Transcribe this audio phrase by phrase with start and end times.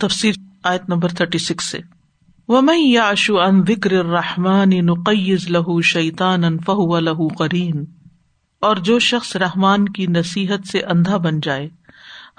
[0.00, 1.78] تفصیل آیت number thirty six سے۔
[2.48, 7.84] ومن یعش عن ذکر الرحمن نقیز لہو شیطان فہو لہو قرین
[8.60, 11.68] اور جو شخص رحمان کی نصیحت سے اندھا بن جائے،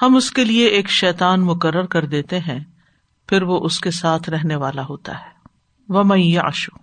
[0.02, 2.60] ہم اس کے لیے ایک شیطان مقرر کر دیتے ہیں،
[3.28, 5.40] پھر وہ اس کے ساتھ رہنے والا ہوتا ہے۔
[5.90, 6.78] وہ میں آشو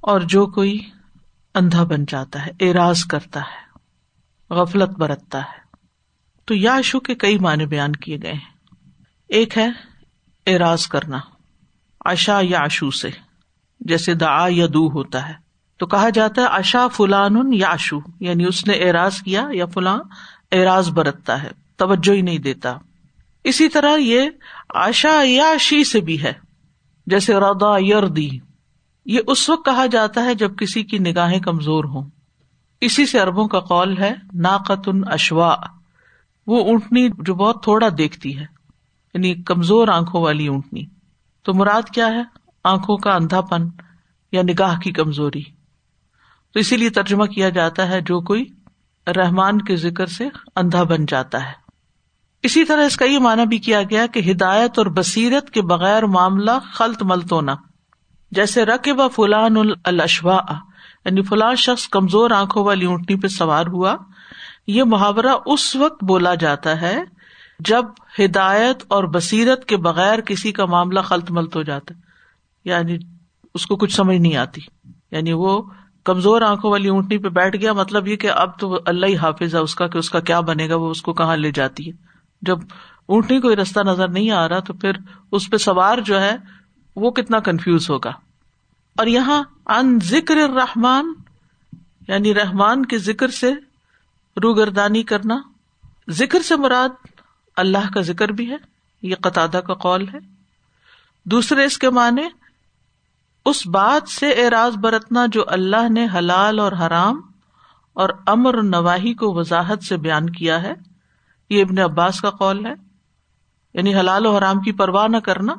[0.00, 0.78] اور جو کوئی
[1.54, 3.78] اندھا بن جاتا ہے اراض کرتا ہے،
[4.54, 5.62] غفلت برتتا ہے۔
[6.44, 8.51] تو یاشو کے کئی معنی بیان کیے گئے ہیں۔
[9.32, 9.68] ایک ہے
[10.46, 11.18] اراض کرنا
[12.00, 13.10] اشا یا اشو سے،
[13.80, 15.34] جیسے دا یا دو ہوتا ہے۔
[15.76, 19.98] تو کہا جاتا ہے اشا فلان یا اشو یعنی اس نے اراض کیا یا فلاں
[20.52, 22.74] اراض برتتا ہے، توجہ ہی نہیں دیتا۔
[23.44, 24.30] اسی طرح یہ
[24.74, 26.32] آشا یا شی سے بھی ہے،
[27.06, 28.30] جیسے ردا یردی۔
[29.06, 32.10] یہ اس وقت کہا جاتا ہے جب کسی کی نگاہیں کمزور ہوں۔
[32.80, 35.56] اسی سے اربوں کا قول ہے، ناقتن اشوا
[36.46, 38.61] وہ اونٹنی جو بہت تھوڑا دیکھتی ہے۔
[39.14, 40.86] یعنی کمزور آنکھوں والی اونٹنی۔
[41.42, 42.22] تو مراد کیا ہے؟
[42.64, 43.68] آنکھوں کا اندھا پن
[44.32, 45.42] یا نگاہ کی کمزوری۔
[46.52, 48.44] تو اسی لیے ترجمہ کیا جاتا ہے جو کوئی
[49.06, 51.52] رحمان کے ذکر سے اندھا بن جاتا ہے۔
[52.42, 56.06] اسی طرح اس کا یہ مانا بھی کیا گیا کہ ہدایت اور بصیرت کے بغیر
[56.06, 57.54] معاملہ خلط ملت ہونا۔
[58.30, 60.40] جیسے رقب فلان الشوا
[61.04, 63.96] یعنی فلاں شخص کمزور آنکھوں والی اونٹنی پہ سوار ہوا،
[64.66, 67.00] یہ محاورہ اس وقت بولا جاتا ہے
[67.64, 67.84] جب
[68.18, 72.00] ہدایت اور بصیرت کے بغیر کسی کا معاملہ خلط ملت ہو جاتا ہے
[72.64, 72.98] یعنی
[73.54, 74.60] اس کو کچھ سمجھ نہیں آتی
[75.10, 75.62] یعنی وہ
[76.04, 79.54] کمزور آنکھوں والی اونٹنی پہ بیٹھ گیا مطلب یہ کہ اب تو اللہ ہی حافظ
[79.54, 81.86] ہے، اس کا کہ اس کا کیا بنے گا، وہ اس کو کہاں لے جاتی
[81.86, 81.92] ہے؟
[82.42, 82.58] جب
[83.06, 84.90] اونٹنی کوئی رستہ نظر نہیں آ رہا تو پھر
[85.32, 86.36] اس پہ سوار جو ہے،
[86.96, 88.10] وہ کتنا کنفیوز ہوگا۔
[88.98, 91.12] اور یہاں ان ذکر رحمان
[92.08, 93.52] یعنی رحمان کے ذکر سے
[94.42, 95.40] روگردانی کرنا،
[96.10, 97.06] ذکر سے مراد
[97.56, 98.56] اللہ کا ذکر بھی ہے،
[99.02, 100.18] یہ قطع کا قول ہے۔
[101.24, 102.22] دوسرے اس کے معنی،
[103.44, 107.20] اس بات سے اعراض برتنا جو اللہ نے حلال اور حرام
[107.92, 110.72] اور امر نواحی کو وضاحت سے بیان کیا ہے،
[111.50, 112.74] یہ ابن عباس کا قول ہے۔
[113.74, 115.54] یعنی حلال و حرام کی پرواہ نہ کرنا۔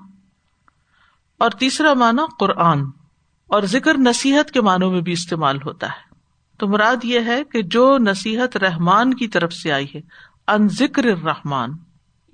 [1.38, 2.84] اور تیسرا معنی، قرآن۔
[3.48, 6.16] اور ذکر نصیحت کے معنوں میں بھی استعمال ہوتا ہے۔
[6.58, 10.02] تو مراد یہ ہے کہ جو نصیحت رحمان کی طرف سے آئی ہے،
[10.48, 11.70] ان ذکر رحمان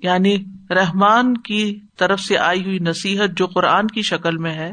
[0.02, 0.36] یعنی
[0.70, 4.72] رحمان کی طرف سے آئی ہوئی نصیحت جو قرآن کی شکل میں ہے،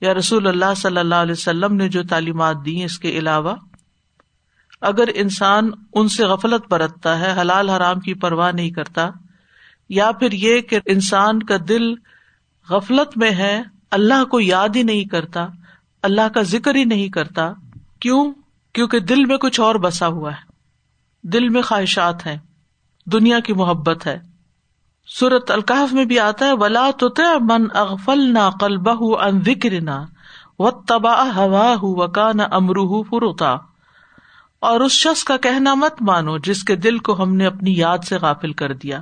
[0.00, 3.54] یا رسول اللہ صلی اللہ علیہ وسلم نے جو تعلیمات دی اس کے علاوہ،
[4.80, 9.10] اگر انسان ان سے غفلت برتتا ہے، حلال حرام کی پرواہ نہیں کرتا،
[9.88, 11.94] یا پھر یہ کہ انسان کا دل
[12.68, 15.46] غفلت میں ہے، اللہ کو یاد ہی نہیں کرتا،
[16.02, 17.52] اللہ کا ذکر ہی نہیں کرتا،
[18.00, 18.32] کیوں؟
[18.72, 20.48] کیونکہ دل میں کچھ اور بسا ہوا ہے۔
[21.22, 22.38] دل میں خواہشات ہے
[23.04, 24.18] دنیا کی محبت ہے۔
[25.08, 27.08] سورت القاف میں بھی آتا ہے، ولا تو
[27.40, 30.04] من اغفل نہ قلبہ ان ذکر نہ
[30.58, 33.56] و تباہ ہوا ہُو کا نہ امروہ فروتا
[34.60, 37.98] اور اس شخص کا کہنا مت مانو جس کے دل کو ہم نے اپنی یاد
[37.98, 39.00] سے غافل کر دیا۔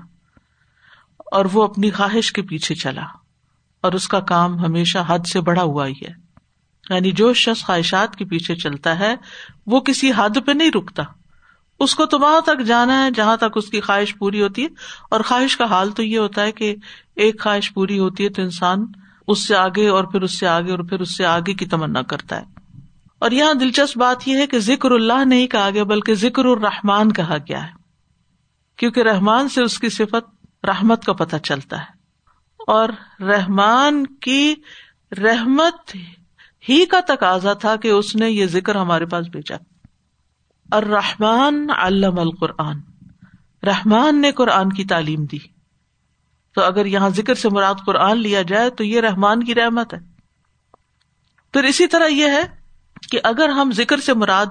[1.32, 3.06] اور وہ اپنی خواہش کے پیچھے چلا۔
[3.80, 6.12] اور اس کا کام ہمیشہ حد سے بڑا ہوا ہی ہے۔
[6.90, 9.14] یعنی جو شخص خواہشات کے پیچھے چلتا ہے،
[9.66, 11.02] وہ کسی حد پہ نہیں رکتا۔
[11.80, 14.68] اس کو تو وہاں تک جانا ہے جہاں تک اس کی خواہش پوری ہوتی ہے
[15.10, 16.76] اور خواہش کا حال تو یہ ہوتا ہے کہ
[17.16, 18.86] ایک خواہش پوری ہوتی ہے تو انسان
[19.28, 22.02] اس سے آگے اور پھر اس سے آگے اور پھر اس سے آگے کی تمنا
[22.02, 22.44] کرتا ہے۔
[23.18, 27.12] اور یہاں دلچسپ بات یہ ہے کہ ذکر اللہ نہیں کہا گیا، بلکہ ذکر الرحمان
[27.12, 27.72] کہا گیا ہے۔
[28.76, 31.96] کیونکہ رحمان سے اس کی صفت رحمت کا پتہ چلتا ہے۔
[32.66, 32.88] اور
[33.20, 34.54] رحمان کی
[35.22, 35.96] رحمت
[36.68, 39.56] ہی کا تقاضا تھا کہ اس نے یہ ذکر ہمارے پاس بھیجا۔
[40.70, 42.80] اور رحمان علم القرآن۔
[43.62, 45.38] رحمان نے قرآن کی تعلیم دی۔
[46.54, 49.98] تو اگر یہاں ذکر سے مراد قرآن لیا جائے تو یہ رحمان کی رحمت ہے۔
[51.52, 52.42] پھر اسی طرح یہ ہے
[53.10, 54.46] کہ اگر ہم ذکر سے مراد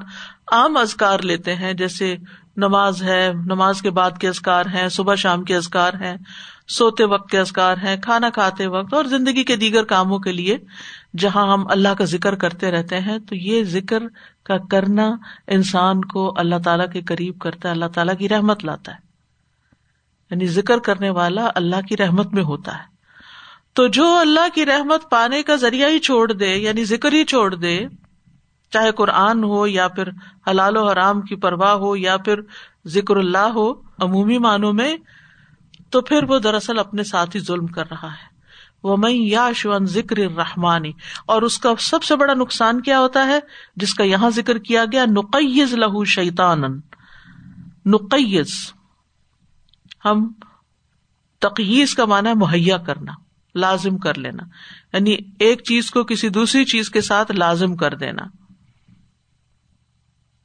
[0.52, 2.18] عام ازکار لیتے ہیں، جیسے
[2.58, 6.16] نماز ہے، نماز کے بعد کے ازکار ہیں، صبح شام کے ازکار ہیں،
[6.68, 10.58] سوتے وقت کے ازکار ہیں، کھانا کھاتے وقت اور زندگی کے دیگر کاموں کے لیے
[11.18, 14.04] جہاں ہم اللہ کا ذکر کرتے رہتے ہیں، تو یہ ذکر
[14.44, 15.16] کا کرنا
[15.48, 18.98] انسان کو اللہ تعالیٰ کے قریب کرتا ہے، اللہ تعالیٰ کی رحمت لاتا ہے۔
[20.32, 22.96] یعنی ذکر کرنے والا اللہ کی رحمت میں ہوتا ہے۔
[23.74, 27.56] تو جو اللہ کی رحمت پانے کا ذریعہ ہی چھوڑ دے یعنی ذکر ہی چھوڑ
[27.56, 27.88] دے
[28.72, 30.10] چاہے قرآن ہو یا پھر
[30.50, 32.40] حلال و حرام کی پرواہ ہو یا پھر
[32.86, 34.98] ذکر اللہ ہو عمومی معنوں میں،
[35.90, 38.36] تو پھر وہ دراصل اپنے ساتھ ہی ظلم کر رہا ہے۔
[38.84, 40.92] وہ میں یا شون ذکر رحمانی
[41.26, 43.40] اور اس کا سب سے بڑا نقصان کیا ہوتا ہے؟
[43.76, 46.62] جس کا یہاں ذکر کیا گیا نقیز لہو شیتان
[47.86, 48.74] نقیز
[50.06, 50.32] ہم
[51.40, 53.12] تقیز کا مانا ہے مہیا کرنا،
[53.56, 54.44] لازم کر لینا۔
[54.94, 58.45] یعنی ایک چیز کو کسی دوسری چیز کے ساتھ لازم کر دینا۔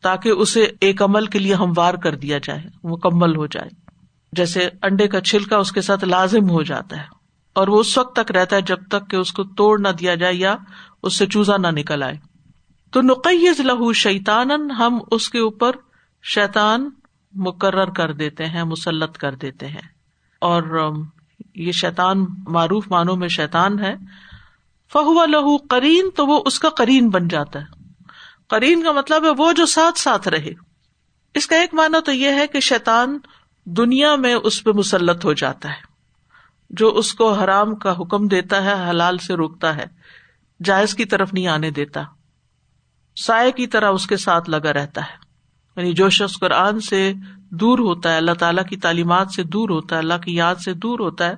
[0.03, 3.69] تاکہ اسے ایک عمل کے لیے ہموار کر دیا جائے، مکمل ہو جائے۔
[4.33, 7.05] جیسے انڈے کا چھلکا اس کے ساتھ لازم ہو جاتا ہے،
[7.53, 10.15] اور وہ اس وقت تک رہتا ہے جب تک کہ اس کو توڑ نہ دیا
[10.15, 10.57] جائے یا
[11.03, 12.15] اس سے چوزا نہ نکل آئے۔
[12.91, 15.77] تو نقیز لہو شیتان ہم اس کے اوپر
[16.23, 16.91] شیتان
[17.35, 19.89] مقرر کر دیتے ہیں، مسلط کر دیتے ہیں۔
[20.41, 20.91] اور
[21.55, 23.95] یہ شیتان معروف معنوں میں شیتان ہے۔
[24.93, 27.80] فہو لہو کرین تو وہ اس کا کرین بن جاتا ہے۔
[28.51, 30.53] کرین کا مطلب ہے وہ جو ساتھ ساتھ رہے۔
[31.35, 33.19] اس کا ایک معنی تو یہ ہے کہ شیتان
[33.65, 35.91] دنیا میں اس پہ مسلط ہو جاتا ہے۔
[36.71, 39.87] جو اس کو حرام کا حکم دیتا ہے، حلال سے روکتا ہے،
[40.65, 42.03] جائز کی طرف نہیں آنے دیتا۔
[43.17, 45.17] سائے کی طرح اس کے ساتھ لگا رہتا ہے۔
[45.77, 47.13] یعنی جو شخص قرآن سے
[47.51, 50.75] دور ہوتا ہے، اللہ تعالیٰ کی تعلیمات سے دور ہوتا ہے، اللہ کی یاد سے
[50.75, 51.35] دور ہوتا ہے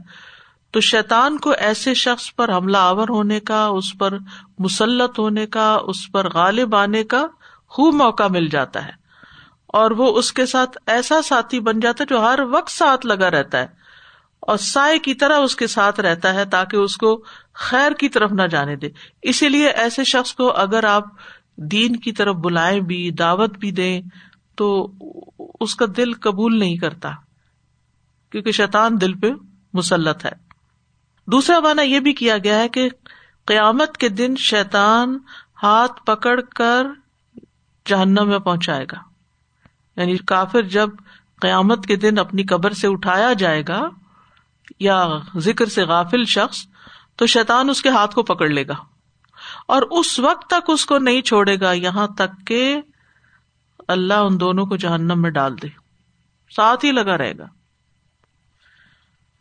[0.73, 4.19] تو شیطان کو ایسے شخص پر حملہ آور ہونے کا، اس پر
[4.59, 7.27] مسلط ہونے کا، اس پر غالب آنے کا
[7.69, 9.03] خوب موقع مل جاتا ہے۔
[9.67, 13.31] اور وہ اس کے ساتھ ایسا ساتھی بن جاتا ہے جو ہر وقت ساتھ لگا
[13.31, 13.67] رہتا ہے
[14.41, 18.33] اور سائے کی طرح اس کے ساتھ رہتا ہے تاکہ اس کو خیر کی طرف
[18.33, 18.89] نہ جانے دے۔
[19.23, 21.05] اسی لیے ایسے شخص کو اگر آپ
[21.57, 24.03] دین کی طرف بلائیں بھی، دعوت بھی دیں،
[24.57, 24.93] تو
[25.61, 27.11] اس کا دل قبول نہیں کرتا،
[28.33, 29.31] کیونکہ شیطان دل پہ
[29.73, 30.42] مسلط ہے۔
[31.32, 32.88] دوسرا مانا یہ بھی کیا گیا ہے کہ
[33.46, 35.19] قیامت کے دن شیطان
[35.62, 36.87] ہاتھ پکڑ کر
[37.87, 38.99] جہنم میں پہنچائے گا۔
[40.00, 40.88] یعنی کافر جب
[41.40, 43.88] قیامت کے دن اپنی قبر سے اٹھایا جائے گا
[44.81, 46.67] یا ذکر سے غافل شخص،
[47.17, 48.75] تو شیطان اس کے ہاتھ کو پکڑ لے گا۔
[49.69, 52.81] اور اس وقت تک اس کو نہیں چھوڑے گا، یہاں تک کہ
[53.88, 55.69] اللہ ان دونوں کو جہنم میں ڈال دے۔
[56.56, 57.46] ساتھ ہی لگا رہے گا۔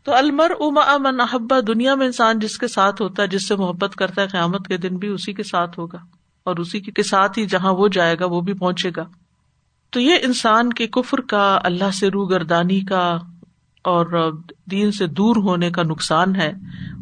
[0.04, 3.56] تو المر اما امن احبا دنیا میں انسان جس کے ساتھ ہوتا ہے، جس سے
[3.56, 5.98] محبت کرتا ہے، قیامت کے دن بھی اسی کے ساتھ ہوگا
[6.44, 9.04] اور اسی کے ساتھ ہی جہاں وہ جائے گا، وہ بھی پہنچے گا۔
[9.90, 13.18] تو یہ انسان کے کفر کا، اللہ سے رو گردانی کا
[13.84, 14.32] اور
[14.70, 16.52] دین سے دور ہونے کا نقصان ہے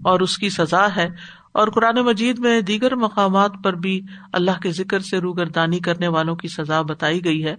[0.05, 1.08] اور اس کی سزا ہے۔
[1.52, 4.00] اور قرآن مجید میں دیگر مقامات پر بھی
[4.32, 7.56] اللہ کے ذکر سے روگردانی کرنے والوں کی سزا بتائی گئی ہے۔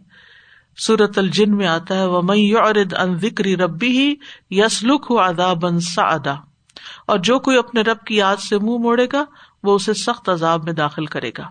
[0.81, 4.15] سورت الجن میں آتا ہے وہ مئی ان ذکری ربی ہی
[4.49, 6.35] یسلک ہو ادا بن سا ادا
[7.07, 9.25] اور جو کوئی اپنے رب کی یاد سے منہ موڑے گا،
[9.63, 11.43] وہ اسے سخت عذاب میں داخل کرے گا۔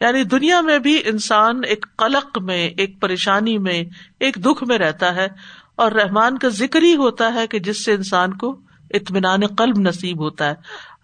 [0.00, 3.84] یعنی دنیا میں بھی انسان ایک قلق میں، ایک پریشانی میں،
[4.20, 5.28] ایک دکھ میں رہتا ہے۔
[5.76, 8.60] اور رحمان کا ذکر ہی ہوتا ہے کہ جس سے انسان کو
[8.90, 10.54] اطمینان قلب نصیب ہوتا ہے۔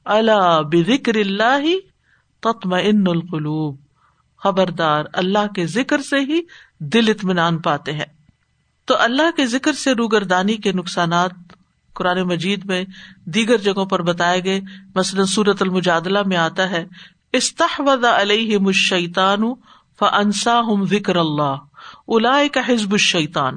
[0.04, 1.76] اللہ بکر اللہ
[2.40, 3.76] تتم ان القلوب۔
[4.44, 6.40] خبردار، اللہ کے ذکر سے ہی
[6.80, 8.04] دل اطمینان پاتے ہیں۔
[8.84, 11.30] تو اللہ کے ذکر سے روگردانی کے نقصانات
[11.92, 12.84] قرآن مجید میں
[13.24, 14.60] دیگر جگہوں پر بتائے گئے۔
[14.94, 16.86] مثلاً سورت المجادلہ میں آتا ہے
[17.32, 19.40] استحد علیہ مشیتان
[19.98, 21.56] فنسا ہم ذکر اللہ
[22.08, 22.38] الا
[22.68, 23.54] حزب الشیطان۔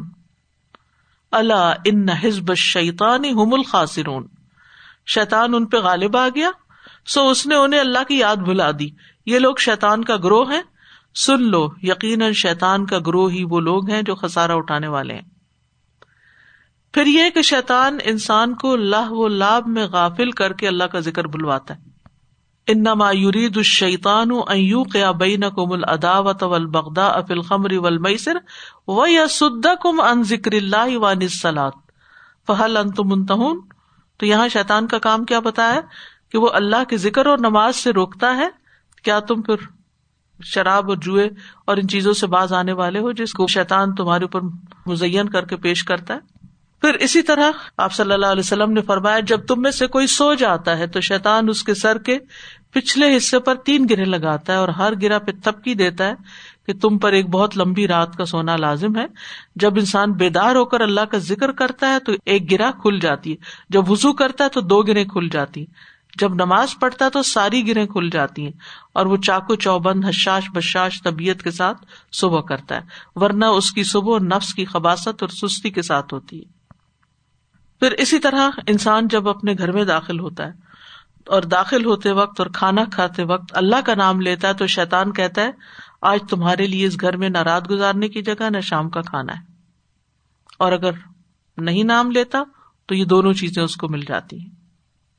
[1.32, 4.28] اللہ ان حزب شیطان ہم الخاصرون
[5.08, 6.50] شیطان ان پہ غالب آ گیا،
[7.06, 8.90] سو اس نے انہیں اللہ کی یاد بلا دی۔
[9.26, 10.62] یہ لوگ شیطان کا گروہ ہے
[11.16, 15.22] سن لو، یقیناً شیطان کا گروہ ہی وہ لوگ ہیں جو خسارا اٹھانے والے ہیں۔
[16.94, 21.00] پھر یہ کہ شیطان انسان کو لاہ و لاب میں غافل کر کے اللہ کا
[21.00, 21.92] ذکر بلواتا ہے۔
[22.68, 28.38] انما يريد الشيطان ان يوقع بينكم العداوه والبغضاء في الخمر والميسر
[28.88, 31.70] ويصدكم عن ذكر الله وعن الصلاه
[32.48, 33.60] فهل انتم منتهون
[34.18, 35.82] تو یہاں شیطان کا کام کیا بتایا
[36.32, 38.48] کہ وہ اللہ کے ذکر اور نماز سے روکتا ہے۔
[39.04, 39.81] کیا تم پھر
[40.44, 41.30] شراب اور جوئے
[41.66, 44.40] اور ان چیزوں سے باز آنے والے ہو، جس کو شیطان تمہارے اوپر
[44.86, 46.20] مزین کر کے پیش کرتا ہے۔
[46.82, 50.08] پھر اسی طرح آپ صلی اللہ علیہ وسلم نے فرمایا، جب تم میں سے کوئی
[50.08, 52.18] سو جاتا ہے تو شیطان اس کے سر کے
[52.72, 56.14] پچھلے حصے پر تین گرے لگاتا ہے اور ہر گرا پہ تھپکی دیتا ہے
[56.66, 59.06] کہ تم پر ایک بہت لمبی رات کا سونا لازم ہے۔
[59.56, 63.32] جب انسان بیدار ہو کر اللہ کا ذکر کرتا ہے تو ایک گرا کھل جاتی
[63.32, 63.36] ہے،
[63.70, 65.66] جب وزو کرتا ہے تو دو گرے کھل جاتی
[66.20, 68.52] جب نماز پڑھتا ہے تو ساری گریں کھل جاتی ہیں
[68.94, 72.82] اور وہ چاقو چوبند حشاش بشاش طبیعت کے ساتھ صبح کرتا ہے،
[73.16, 76.62] ورنہ اس کی صبح نفس کی خباست اور سستی کے ساتھ ہوتی ہے۔
[77.80, 80.52] پھر اسی طرح انسان جب اپنے گھر میں داخل ہوتا ہے
[81.28, 85.14] اور داخل ہوتے وقت اور کھانا کھاتے وقت اللہ کا نام لیتا ہے تو شیطان
[85.14, 85.52] کہتا ہے،
[86.02, 89.34] آج تمہارے لیے اس گھر میں نہ رات گزارنے کی جگہ نہ شام کا کھانا
[89.34, 89.52] ہے۔
[90.60, 90.92] اور اگر
[91.58, 92.44] نہیں نام لیتا
[92.86, 94.61] تو یہ دونوں چیزیں اس کو مل جاتی ہیں۔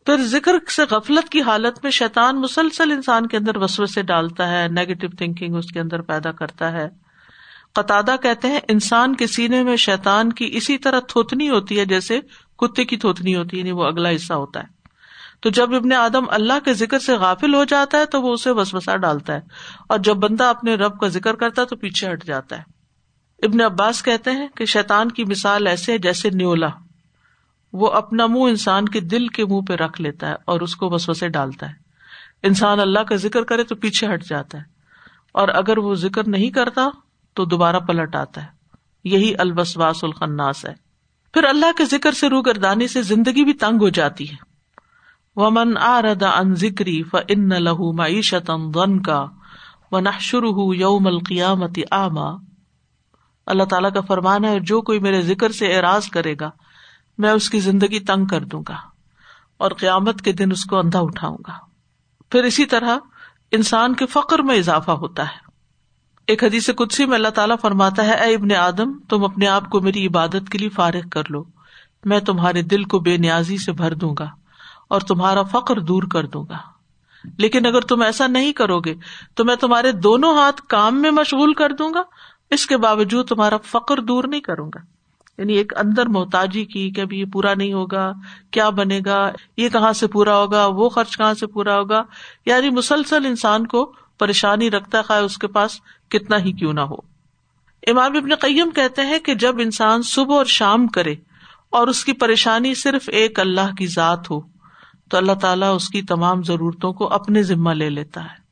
[0.06, 4.50] پھر ذکر سے غفلت کی حالت میں شیطان مسلسل انسان کے اندر وسو سے ڈالتا
[4.50, 6.88] ہے نیگیٹو تھنکنگ اس کے اندر پیدا کرتا ہے۔
[7.72, 12.20] قطع کہتے ہیں، انسان کے سینے میں شیطان کی اسی طرح تھوتنی ہوتی ہے جیسے
[12.58, 14.66] کتے کی تھوتنی ہوتی ہے یعنی وہ اگلا حصہ ہوتا ہے۔
[15.40, 18.52] تو جب ابن آدم اللہ کے ذکر سے غافل ہو جاتا ہے تو وہ اسے
[18.52, 19.40] بس بسا ڈالتا ہے۔
[19.88, 22.62] اور جب بندہ اپنے رب کا ذکر کرتا ہے تو پیچھے ہٹ جاتا ہے۔
[23.42, 26.68] ابن عباس کہتے ہیں کہ شیتان کی مثال ایسے ہے جیسے نیولا۔
[27.72, 30.88] وہ اپنا منہ انسان کے دل کے منہ پہ رکھ لیتا ہے اور اس کو
[30.88, 31.74] بس بسے ڈالتا ہے۔
[32.42, 34.62] انسان اللہ کا ذکر کرے تو پیچھے ہٹ جاتا ہے۔
[35.32, 36.88] اور اگر وہ ذکر نہیں کرتا
[37.34, 38.48] تو دوبارہ پلٹ آتا ہے۔
[39.04, 40.74] یہی البسواس الخناس ہے۔
[41.34, 44.52] پھر اللہ کے ذکر سے روگردانی سے زندگی بھی تنگ ہو جاتی ہے۔
[45.36, 49.26] ومن آرد ان ذکری ف ان لہو معیشت غن کا
[49.90, 50.42] و نحشر
[50.74, 52.30] یوم القیامت آما
[53.46, 56.50] اللہ تعالیٰ کا فرمان ہے جو کوئی میرے ذکر سے اعراض کرے گا
[57.18, 58.76] میں اس کی زندگی تنگ کر دوں گا
[59.58, 61.52] اور قیامت کے دن اس کو اندھا اٹھاؤں گا۔
[62.30, 62.98] پھر اسی طرح
[63.50, 65.52] انسان کے فخر میں اضافہ ہوتا ہے۔
[66.26, 69.80] ایک حدیث قدسی میں اللہ تعالیٰ فرماتا ہے، اے ابن آدم، تم اپنے آپ کو
[69.80, 71.44] میری عبادت کے لیے فارغ کر لو۔
[72.04, 74.30] میں تمہارے دل کو بے نیازی سے بھر دوں گا
[74.88, 76.58] اور تمہارا فخر دور کر دوں گا۔
[77.38, 78.94] لیکن اگر تم ایسا نہیں کرو گے،
[79.34, 82.02] تو میں تمہارے دونوں ہاتھ کام میں مشغول کر دوں گا۔
[82.50, 84.91] اس کے باوجود تمہارا فخر دور نہیں کروں گا۔
[85.38, 88.12] یعنی ایک اندر محتاجی کی کہ ابھی یہ پورا نہیں ہوگا،
[88.50, 92.02] کیا بنے گا، یہ کہاں سے پورا ہوگا، وہ خرچ کہاں سے پورا ہوگا؟
[92.46, 96.96] یعنی مسلسل انسان کو پریشانی رکھتا خواہ اس کے پاس کتنا ہی کیوں نہ ہو۔
[97.86, 101.14] امام ابن قیم کہتے ہیں کہ جب انسان صبح اور شام کرے
[101.70, 104.40] اور اس کی پریشانی صرف ایک اللہ کی ذات ہو،
[105.10, 108.42] تو اللہ تعالیٰ اس کی تمام ضرورتوں کو اپنے ذمہ لے لیتا ہے۔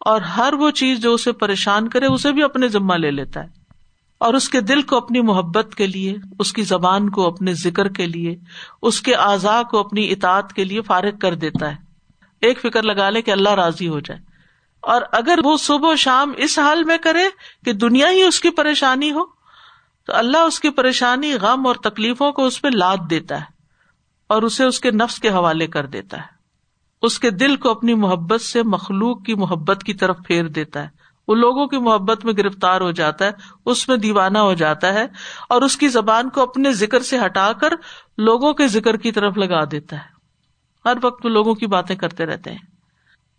[0.00, 3.63] اور ہر وہ چیز جو اسے پریشان کرے، اسے بھی اپنے ذمہ لے لیتا ہے۔
[4.24, 7.88] اور اس کے دل کو اپنی محبت کے لیے، اس کی زبان کو اپنے ذکر
[7.88, 8.36] کے لیے،
[8.82, 11.76] اس کے اعضاء کو اپنی اطاعت کے لیے فارغ کر دیتا ہے۔
[12.40, 14.20] ایک فکر لگا لے کہ اللہ راضی ہو جائے۔
[14.80, 17.28] اور اگر وہ صبح و شام اس حال میں کرے
[17.64, 19.24] کہ دنیا ہی اس کی پریشانی ہو،
[20.06, 23.46] تو اللہ اس کی پریشانی، غم اور تکلیفوں کو اس پہ لاد دیتا ہے
[24.26, 26.26] اور اسے اس کے نفس کے حوالے کر دیتا ہے۔
[27.02, 31.03] اس کے دل کو اپنی محبت سے مخلوق کی محبت کی طرف پھیر دیتا ہے۔
[31.28, 33.30] وہ لوگوں کی محبت میں گرفتار ہو جاتا ہے،
[33.66, 35.04] اس میں دیوانہ ہو جاتا ہے
[35.48, 37.72] اور اس کی زبان کو اپنے ذکر سے ہٹا کر
[38.18, 40.14] لوگوں کے ذکر کی طرف لگا دیتا ہے۔
[40.84, 42.58] ہر وقت وہ لوگوں کی باتیں کرتے رہتے ہیں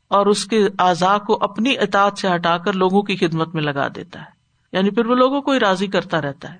[0.07, 3.87] اور اس کے اعضاء کو اپنی اطاعت سے ہٹا کر لوگوں کی خدمت میں لگا
[3.87, 4.35] دیتا ہے۔
[4.73, 6.57] یعنی پھر وہ لوگوں کو ہی راضی کرتا رہتا ہے۔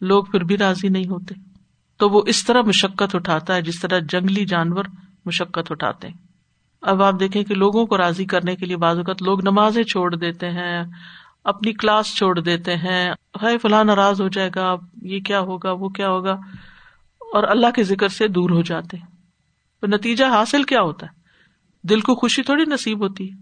[0.00, 1.34] لوگ پھر بھی راضی نہیں ہوتے۔
[1.96, 4.84] تو وہ اس طرح مشقت اٹھاتا ہے جس طرح جنگلی جانور
[5.26, 6.31] مشقت اٹھاتے ہیں۔
[6.82, 10.14] اب آپ دیکھیں کہ لوگوں کو راضی کرنے کے لیے بعض اوقات لوگ نمازیں چھوڑ
[10.14, 10.84] دیتے ہیں،
[11.44, 13.10] اپنی کلاس چھوڑ دیتے ہیں،
[13.42, 16.32] ہائے فلاں ناراض ہو جائے گا، یہ کیا ہوگا، وہ کیا ہوگا،
[17.20, 19.06] اور اللہ کے ذکر سے دور ہو جاتے ہیں۔
[19.80, 21.22] تو نتیجہ حاصل کیا ہوتا ہے؟
[21.88, 23.36] دل کو خوشی تھوڑی نصیب ہوتی ہے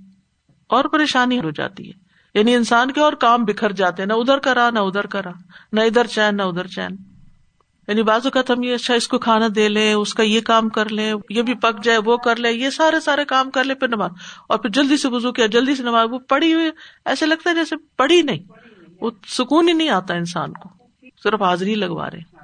[0.68, 4.38] اور پریشانی ہو جاتی ہے۔ یعنی انسان کے اور کام بکھر جاتے ہیں، نہ ادھر
[4.38, 5.30] کرا، نہ ادھر کرا،
[5.72, 6.96] نہ ادھر چین، نہ ادھر چین۔
[7.90, 10.68] یعنی بعض اوقات ہم یہ اچھا اس کو کھانا دے لیں اس کا یہ کام
[10.68, 13.74] کر لیں یہ بھی پک جائے، وہ کر لے، یہ سارے سارے کام کر لے
[13.74, 14.10] پھر نماز۔
[14.48, 16.70] اور پھر جلدی سے بزو کیا، جلدی سے نماز، وہ پڑھی ہوئی،
[17.04, 18.38] ایسے لگتا ہے جیسے پڑھی نہیں۔
[19.00, 20.68] وہ سکون ہی نہیں آتا انسان کو،
[21.22, 22.40] صرف حاضری لگوا رہے۔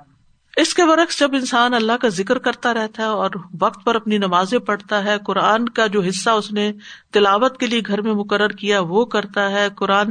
[0.57, 4.19] اس کے برعکس جب انسان اللہ کا ذکر کرتا رہتا ہے اور وقت پر اپنی
[4.19, 6.73] نمازیں پڑھتا ہے، قرآن کا جو حصہ اس نے
[7.13, 10.07] تلاوت کے لیے گھر میں مقرر کیا، وہ کرتا ہے۔ قرآن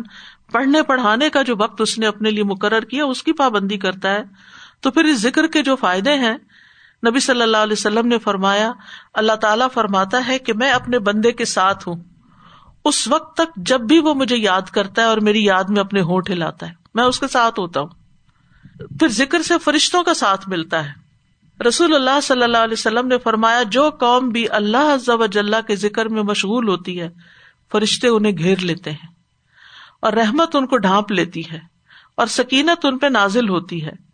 [0.52, 4.14] پڑھنے، پڑھانے کا جو وقت اس نے اپنے لیے مقرر کیا، اس کی پابندی کرتا
[4.14, 4.24] ہے۔
[4.86, 6.38] تو پھر اس ذکر کے جو فائدے ہیں،
[7.08, 8.72] نبی صلی اللہ علیہ وسلم نے فرمایا،
[9.14, 11.96] اللہ تعالیٰ فرماتا ہے کہ میں اپنے بندے کے ساتھ ہوں۔
[12.86, 16.02] اس وقت تک جب بھی وہ مجھے یاد کرتا ہے اور میری یاد میں اپنے
[16.02, 17.88] ہونٹ ہلاتا ہے، میں اس کے ساتھ ہوتا ہوں۔
[19.00, 23.18] پھر ذکر سے فرشتوں کا ساتھ ملتا ہے۔ رسول اللہ صلی اللہ علیہ وسلم نے
[23.18, 27.10] فرمایا، جو قوم بھی اللہ جل کے ذکر میں مشغول ہوتی ہے،
[27.72, 29.08] فرشتے انہیں گھیر لیتے ہیں۔
[30.00, 31.60] اور رحمت ان کو ڈھانپ لیتی ہے،
[32.18, 34.05] اور سکینت ان پہ نازل ہوتی ہے۔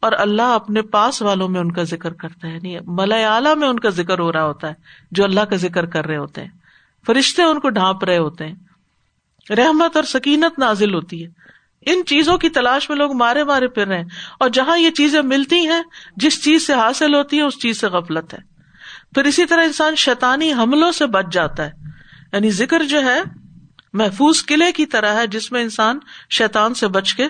[0.00, 3.68] اور اللہ اپنے پاس والوں میں ان کا ذکر کرتا ہے۔ یعنی ملیا اعلیٰ میں
[3.68, 4.74] ان کا ذکر ہو رہا ہوتا ہے،
[5.10, 6.48] جو اللہ کا ذکر کر رہے ہوتے ہیں۔
[7.06, 8.54] فرشتے ان کو ڈھانپ رہے ہوتے ہیں۔
[9.50, 11.30] رحمت اور سکینت نازل ہوتی ہے۔
[11.86, 14.08] ان چیزوں کی تلاش میں لوگ مارے مارے پھر رہے ہیں۔
[14.40, 15.82] اور جہاں یہ چیزیں ملتی ہیں،
[16.16, 18.38] جس چیز سے حاصل ہوتی ہے، اس چیز سے غفلت ہے۔
[19.14, 21.70] پھر اسی طرح انسان شیطانی حملوں سے بچ جاتا ہے۔
[22.32, 23.22] یعنی ذکر جو ہے،
[23.92, 25.98] محفوظ قلعے کی طرح ہے، جس میں انسان
[26.30, 27.28] شیطان سے بچ کے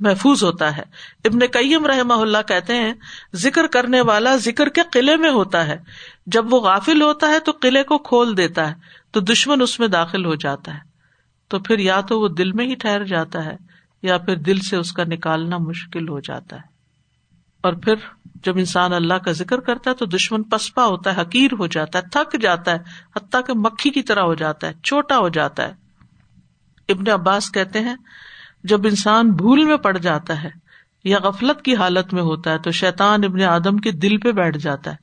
[0.00, 0.82] محفوظ ہوتا ہے۔
[1.24, 2.94] ابن کئیم رحم اللہ کہتے ہیں،
[3.34, 5.78] ذکر کرنے والا ذکر کے قلعے میں ہوتا ہے۔
[6.26, 8.74] جب وہ غافل ہوتا ہے تو قلعے کو کھول دیتا ہے،
[9.10, 10.78] تو دشمن اس میں داخل ہو جاتا ہے۔
[11.48, 13.56] تو پھر یا تو وہ دل میں ہی ٹھہر جاتا ہے،
[14.02, 16.76] یا پھر دل سے اس کا نکالنا مشکل ہو جاتا ہے۔
[17.60, 17.94] اور پھر
[18.44, 21.98] جب انسان اللہ کا ذکر کرتا ہے تو دشمن پسپا ہوتا ہے، حقیر ہو جاتا
[21.98, 22.78] ہے، تھک جاتا ہے،
[23.16, 25.74] حتیٰ کہ مکھی کی طرح ہو جاتا ہے چھوٹا ہو جاتا ہے۔
[26.88, 27.96] ابن عباس کہتے ہیں
[28.66, 30.50] جب انسان بھول میں پڑ جاتا ہے
[31.04, 34.58] یا غفلت کی حالت میں ہوتا ہے تو شیطان ابن آدم کے دل پہ بیٹھ
[34.58, 34.96] جاتا ہے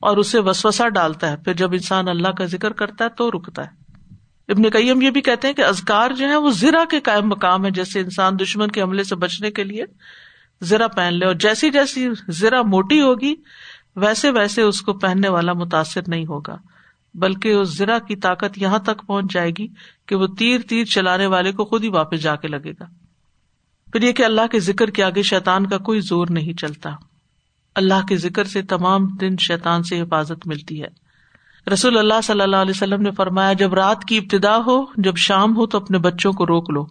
[0.00, 3.64] اور اسے وسوسا ڈالتا ہے۔ پھر جب انسان اللہ کا ذکر کرتا ہے تو رکتا
[3.64, 3.86] ہے۔
[4.48, 7.64] ابن کئیم یہ بھی کہتے ہیں کہ ازکار جو ہے وہ زرا کے قائم مقام
[7.64, 9.84] ہے جیسے انسان دشمن کے حملے سے بچنے کے لیے
[10.60, 13.34] زرا پہن لے اور جیسی جیسی زرا موٹی ہوگی،
[13.96, 16.56] ویسے ویسے اس کو پہننے والا متاثر نہیں ہوگا۔
[17.16, 19.66] بلکہ اس زرا کی طاقت یہاں تک پہنچ جائے گی
[20.06, 22.84] کہ وہ تیر تیر چلانے والے کو خود ہی واپس جا کے لگے گا۔
[23.92, 26.90] پھر یہ کہ اللہ کے ذکر کے آگے شیتان کا کوئی زور نہیں چلتا۔
[27.74, 31.06] اللہ کے ذکر سے تمام دن شیتان سے حفاظت ملتی ہے۔
[31.72, 35.56] رسول اللہ صلی اللہ علیہ وسلم نے فرمایا، جب رات کی ابتدا ہو، جب شام
[35.56, 36.86] ہو، تو اپنے بچوں کو روک لو،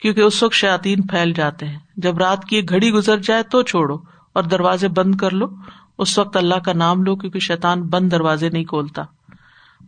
[0.00, 3.62] کیونکہ اس وقت شاطین پھیل جاتے ہیں۔ جب رات کی ایک گھڑی گزر جائے تو
[3.62, 3.96] چھوڑو
[4.32, 5.46] اور دروازے بند کر لو۔
[5.98, 9.02] اس وقت اللہ کا نام لو، کیونکہ شیطان بند دروازے نہیں کھولتا۔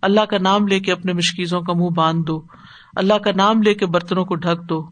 [0.03, 2.43] اللہ کا نام لے کے اپنے مشکیزوں کا منہ باندھ دو۔
[2.97, 4.91] اللہ کا نام لے کے برتنوں کو ڈھک دو۔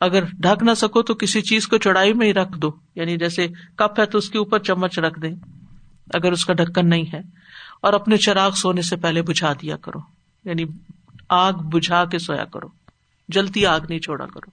[0.00, 3.48] اگر ڈھک نہ سکو تو کسی چیز کو چڑھائی میں ہی رکھ دو۔ یعنی جیسے
[3.76, 5.34] کپ ہے تو اس کے اوپر چمچ رکھ دیں۔
[6.14, 7.20] اگر اس کا ڈھکن نہیں ہے۔
[7.82, 9.98] اور اپنے چراغ سونے سے پہلے بجھا دیا کرو۔
[10.44, 10.64] یعنی
[11.28, 12.68] آگ بجھا کے سویا کرو۔
[13.28, 14.50] جلتی آگ نہیں چھوڑا کرو۔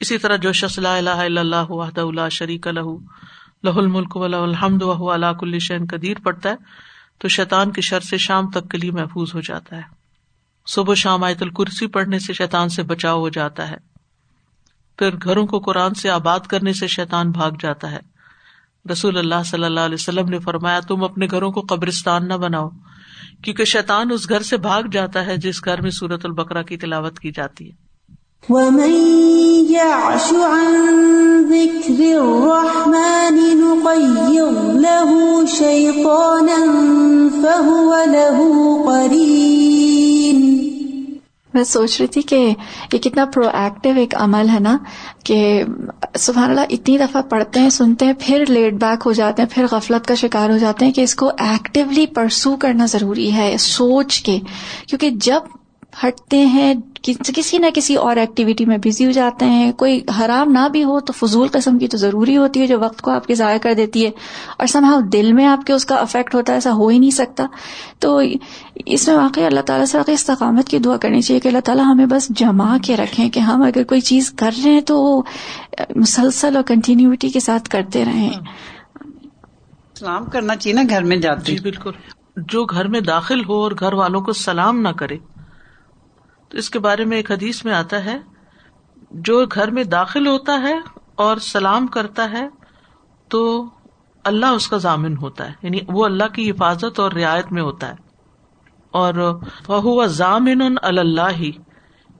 [0.00, 2.80] اسی طرح جو شخص لا الہ الا اللہ وحدہ اللہ شریک لہ
[3.62, 6.54] لہ الملک و لہ الحمد وهو على كل شيء قدیر پڑھتا ہے۔
[7.18, 9.82] تو شیطان کی شر سے شام تک کے لیے محفوظ ہو جاتا ہے۔
[10.66, 13.76] صبح شام آیت الکرسی پڑھنے سے شیطان سے بچاؤ ہو جاتا ہے۔
[14.98, 18.00] پھر گھروں کو قرآن سے آباد کرنے سے شیطان بھاگ جاتا ہے۔
[18.92, 22.68] رسول اللہ صلی اللہ علیہ وسلم نے فرمایا، تم اپنے گھروں کو قبرستان نہ بناؤ،
[23.44, 27.18] کیونکہ شیطان اس گھر سے بھاگ جاتا ہے جس گھر میں سورت البکرا کی تلاوت
[27.18, 27.91] کی جاتی ہے۔
[28.50, 28.70] میں
[41.64, 42.54] سوچ رہی تھی کہ
[42.92, 44.78] یہ کتنا پرو ایکٹیو ایک عمل ہے نا،
[45.24, 45.64] کہ
[46.18, 49.66] سبحان اللہ اتنی دفعہ پڑھتے ہیں، سنتے ہیں، پھر لیٹ بیک ہو جاتے ہیں، پھر
[49.70, 54.22] غفلت کا شکار ہو جاتے ہیں کہ اس کو ایکٹیولی پرسو کرنا ضروری ہے، سوچ
[54.22, 54.38] کے۔
[54.88, 55.40] کیونکہ جب
[56.04, 60.68] ہٹتے ہیں کسی نہ کسی اور ایکٹیویٹی میں بزی ہو جاتے ہیں۔ کوئی حرام نہ
[60.68, 63.34] بھی ہو تو فضول قسم کی تو ضروری ہوتی ہے جو وقت کو آپ کے
[63.34, 64.10] ضائع کر دیتی ہے۔
[64.58, 67.10] اور سماؤ دل میں آپ کے اس کا افیکٹ ہوتا ہے ایسا ہو ہی نہیں
[67.10, 67.46] سکتا۔
[67.98, 68.20] تو
[68.86, 71.84] اس میں واقعی اللہ تعالیٰ سے واقعی استقامت کی دعا کرنی چاہیے کہ اللہ تعالیٰ
[71.84, 75.22] ہمیں بس جما کے رکھیں کہ ہم اگر کوئی چیز کر رہے ہیں تو
[75.96, 78.30] مسلسل اور کنٹینیوٹی کے ساتھ کرتے رہیں۔
[79.98, 81.90] سلام کرنا چاہیے نا گھر میں جاتے۔ جی بالکل۔
[82.36, 85.16] جو گھر میں داخل ہو اور گھر والوں کو سلام نہ کرے۔
[86.52, 88.18] تو اس کے بارے میں ایک حدیث میں آتا ہے،
[89.10, 90.80] جو گھر میں داخل ہوتا ہے
[91.14, 92.48] اور سلام کرتا ہے،
[93.28, 93.64] تو
[94.24, 97.88] اللہ اس کا ضامن ہوتا ہے۔ یعنی وہ اللہ کی حفاظت اور رعایت میں ہوتا
[97.88, 97.94] ہے۔
[98.90, 101.52] اور وہ ضامن اللہ ہی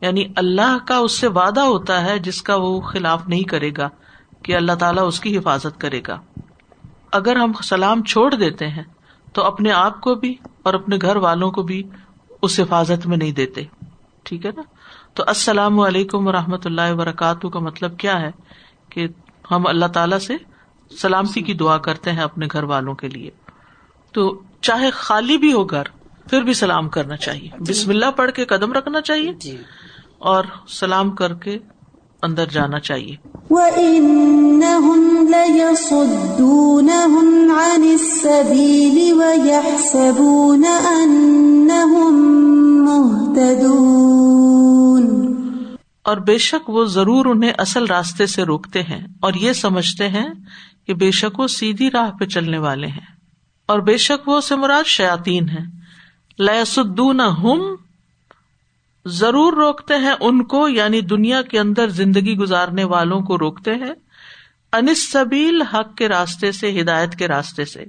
[0.00, 3.88] یعنی اللہ کا اس سے وعدہ ہوتا ہے جس کا وہ خلاف نہیں کرے گا،
[4.42, 6.20] کہ اللہ تعالیٰ اس کی حفاظت کرے گا۔
[7.12, 8.84] اگر ہم سلام چھوڑ دیتے ہیں،
[9.32, 11.82] تو اپنے آپ کو بھی اور اپنے گھر والوں کو بھی
[12.42, 13.64] اس حفاظت میں نہیں دیتے۔
[14.26, 14.62] ٹھیک ہے نا
[15.14, 18.30] تو السلام علیکم و رحمۃ اللہ وبرکاتہ کا مطلب کیا ہے
[18.90, 19.06] کہ
[19.50, 20.36] ہم اللہ تعالی سے
[20.90, 23.30] سلامتی کی دعا کرتے ہیں اپنے گھر والوں کے لیے
[24.14, 24.30] تو
[24.60, 25.88] چاہے خالی بھی ہو گھر
[26.26, 29.56] پھر بھی سلام کرنا چاہیے جی۔ بسم اللہ پڑھ کے قدم رکھنا چاہیے جی۔
[30.30, 31.56] اور سلام کر کے
[32.22, 33.16] اندر جانا چاہیے
[46.02, 50.28] اور بے شک وہ ضرور انہیں اصل راستے سے روکتے ہیں اور یہ سمجھتے ہیں
[50.86, 53.12] کہ بے شک وہ سیدھی راہ پہ چلنے والے ہیں۔
[53.66, 55.82] اور بے شک وہ سے مراد شیاتین ہے
[56.38, 57.76] لسدون ہم
[59.06, 63.92] ضرور روکتے ہیں ان کو یعنی دنیا کے اندر زندگی گزارنے والوں کو روکتے ہیں۔
[64.72, 67.84] انس سبیل حق کے راستے سے، ہدایت کے راستے سے۔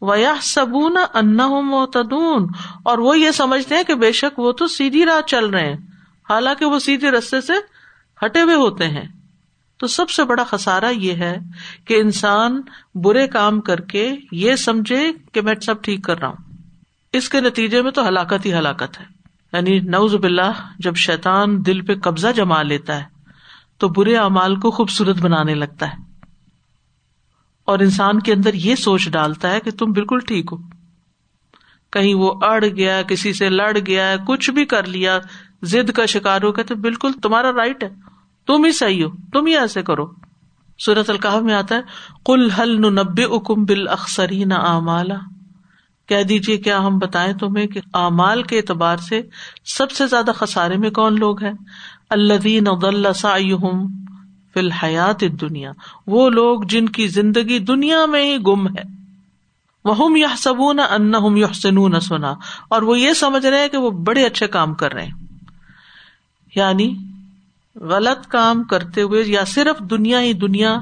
[0.00, 2.46] ویا سبون انا معتدون
[2.82, 5.76] اور وہ یہ سمجھتے ہیں کہ بے شک وہ تو سیدھی راہ چل رہے ہیں۔
[6.30, 7.52] حالانکہ وہ سیدھے رستے سے
[8.24, 9.08] ہٹے ہوئے ہوتے ہیں۔
[9.78, 11.36] تو سب سے بڑا خسارا یہ ہے
[11.84, 12.62] کہ انسان
[12.94, 16.36] برے کام کر کے یہ سمجھے کہ میں سب ٹھیک کر رہا ہوں۔
[17.12, 19.04] اس کے نتیجے میں تو ہلاکت ہی ہلاکت ہے۔
[19.52, 23.04] یعنی نوز باللہ، جب شیطان دل پہ قبضہ جما لیتا ہے
[23.78, 26.09] تو برے اعمال کو خوبصورت بنانے لگتا ہے۔
[27.70, 30.56] اور انسان کے اندر یہ سوچ ڈالتا ہے کہ تم بالکل ٹھیک ہو۔
[31.90, 35.18] کہیں وہ اڑ گیا، کسی سے لڑ گیا، کچھ بھی کر لیا
[35.62, 37.88] زد کا شکار ہو گیا، تو بالکل تمہارا رائٹ ہے۔
[38.46, 40.06] تم ہی صحیح ہو، تم ہی ایسے کرو۔
[40.78, 41.80] سورت القاح میں آتا ہے
[42.24, 45.16] کل حل نبے اکم بال اخسری نہ
[46.08, 49.22] کہہ دیجیے کیا ہم بتائیں تمہیں کہ اعمال کے اعتبار سے
[49.64, 51.52] سب سے زیادہ خسارے میں کون لوگ ہیں؟
[52.10, 52.64] اللہ دین
[54.54, 55.72] فی الحیات دنیا
[56.06, 59.00] وہ لوگ جن کی زندگی دنیا میں ہی گم ہے۔
[59.84, 62.34] وہ یا سبون ان یحسنون سنا۔
[62.68, 65.12] اور وہ یہ سمجھ رہے کہ وہ بڑے اچھے کام کر رہے ہیں۔
[66.54, 66.96] یعنی
[67.74, 70.80] غلط کام کرتے ہوئے یا صرف دنیا ہی دنیا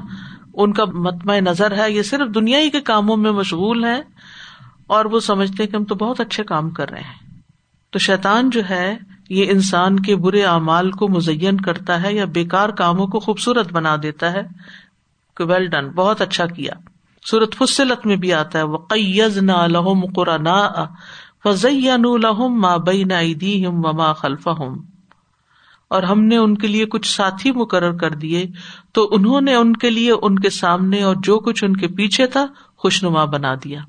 [0.53, 4.01] ان کا متمع نظر ہے، یہ صرف دنیا ہی کے کاموں میں مشغول ہے
[4.87, 7.29] اور وہ سمجھتے کہ ہم تو بہت اچھے کام کر رہے ہیں۔
[7.89, 8.97] تو شیطان جو ہے
[9.29, 13.95] یہ انسان کے برے اعمال کو مزین کرتا ہے یا بےکار کاموں کو خوبصورت بنا
[14.03, 14.41] دیتا ہے؟
[15.37, 16.73] کہ ویل ڈن بہت اچھا کیا۔
[17.25, 20.47] سورت فصلت میں بھی آتا ہے وہ قیز نہ لہم قرآن
[21.43, 23.11] فضین الحم ماں بین
[23.65, 24.73] ہم وما خلف ہم
[25.87, 28.45] اور ہم نے ان کے لیے کچھ ساتھی مقرر کر دیے،
[28.93, 32.27] تو انہوں نے ان کے لیے ان کے سامنے اور جو کچھ ان کے پیچھے
[32.27, 32.45] تھا
[32.77, 33.79] خوشنما بنا دیا۔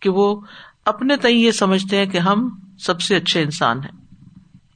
[0.00, 0.40] کہ وہ
[0.86, 3.99] اپنے تئی یہ سمجھتے ہیں کہ ہم سب سے اچھے انسان ہیں۔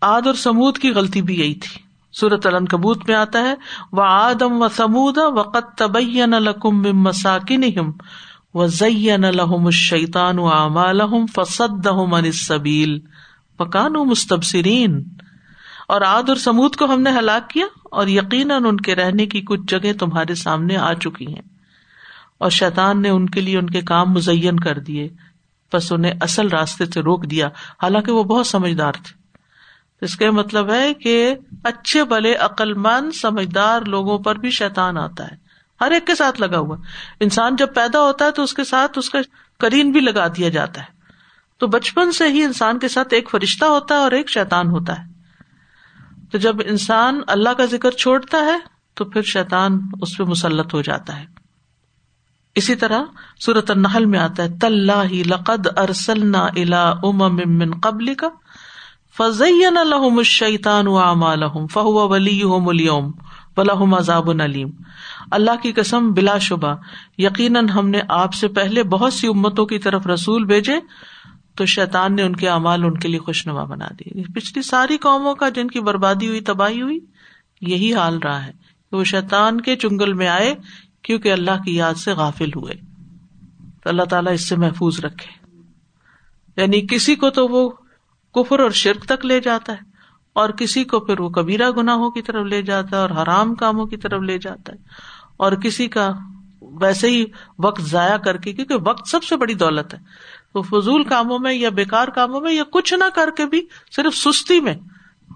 [0.07, 3.55] آد اور سمود کی غلطی بھی یہی تھی۔ سورت علن کبوت میں آتا ہے
[3.93, 7.64] وہ آدم و سمود وقت تبین لکم مساکن
[8.55, 13.01] و زین الشیطان و اعمالحم فسد من السبیل
[13.59, 15.03] پکان مستبصرین
[15.88, 19.40] اور آد اور سمود کو ہم نے ہلاک کیا اور یقیناً ان کے رہنے کی
[19.40, 21.43] کچھ جگہ تمہارے سامنے آ چکی ہیں۔
[22.38, 25.09] اور شیطان نے ان کے لیے ان کے کام مزین کر دیے۔
[25.73, 27.47] بس انہیں اصل راستے سے روک دیا۔
[27.83, 29.23] حالانکہ وہ بہت سمجھدار تھے۔
[30.00, 35.24] اس کا مطلب ہے کہ اچھے بلے عقل مند سمجھدار لوگوں پر بھی شیطان آتا
[35.24, 35.37] ہے۔
[35.80, 36.76] ہر ایک کے ساتھ لگا ہوا۔
[37.20, 39.18] انسان جب پیدا ہوتا ہے تو اس کے ساتھ اس کا
[39.61, 40.94] کرین بھی لگا دیا جاتا ہے۔
[41.59, 44.98] تو بچپن سے ہی انسان کے ساتھ ایک فرشتہ ہوتا ہے اور ایک شیطان ہوتا
[44.98, 45.04] ہے۔
[46.33, 48.59] تو جب انسان اللہ کا ذکر چھوڑتا ہے
[48.94, 51.26] تو پھر شیطان اس پہ مسلط ہو جاتا ہے۔
[52.54, 53.02] اسی طرح
[53.40, 58.28] سورت النحل میں آتا ہے تلّہ لقد ارسلنا الا امم قبل کا
[59.18, 64.70] فضین الحم الشیطان اعمالهم فهو وليهم اليوم عذاب علیم
[65.31, 66.74] اللہ کی قسم، بلا شبہ۔
[67.18, 70.74] یقیناً ہم نے آپ سے پہلے بہت سی امتوں کی طرف رسول بھیجے،
[71.55, 75.35] تو شیطان نے ان کے اعمال ان کے لیے خوشنما بنا دی پچھلی ساری قوموں
[75.35, 76.98] کا جن کی بربادی ہوئی، تباہی ہوئی،
[77.61, 78.53] یہی حال رہا ہے
[78.90, 80.55] کہ وہ شیطان کے چنگل میں آئے
[81.03, 82.74] کیونکہ اللہ کی یاد سے غافل ہوئے۔
[83.83, 85.46] تو اللہ تعالیٰ اس سے محفوظ رکھے۔
[86.57, 87.70] یعنی کسی کو تو وہ
[88.35, 89.79] کفر اور شرک تک لے جاتا ہے
[90.33, 93.87] اور کسی کو پھر وہ کبیرہ گناہوں کی طرف لے جاتا ہے اور حرام کاموں
[93.87, 94.79] کی طرف لے جاتا ہے
[95.37, 96.12] اور کسی کا
[96.62, 97.25] ویسے ہی
[97.59, 99.99] وقت ضائع کر کے، کیونکہ وقت سب سے بڑی دولت ہے۔
[100.53, 103.66] تو فضول کاموں میں یا بےکار کاموں میں یا کچھ نہ کر کے بھی
[103.97, 104.75] صرف سستی میں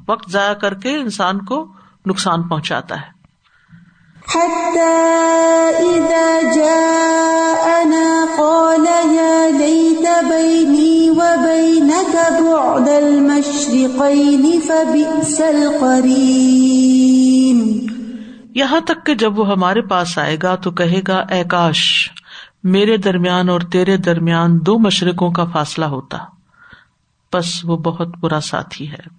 [0.09, 1.73] وقت ضائع کر کے انسان کو
[2.07, 3.19] نقصان پہنچاتا ہے۔
[18.55, 22.11] یہاں تک کہ جب وہ ہمارے پاس آئے گا تو کہے گا، اے کاش،
[22.65, 26.19] میرے درمیان اور تیرے درمیان دو مشرقوں کا فاصلہ ہوتا۔
[27.33, 29.19] بس وہ بہت برا ساتھی ہے۔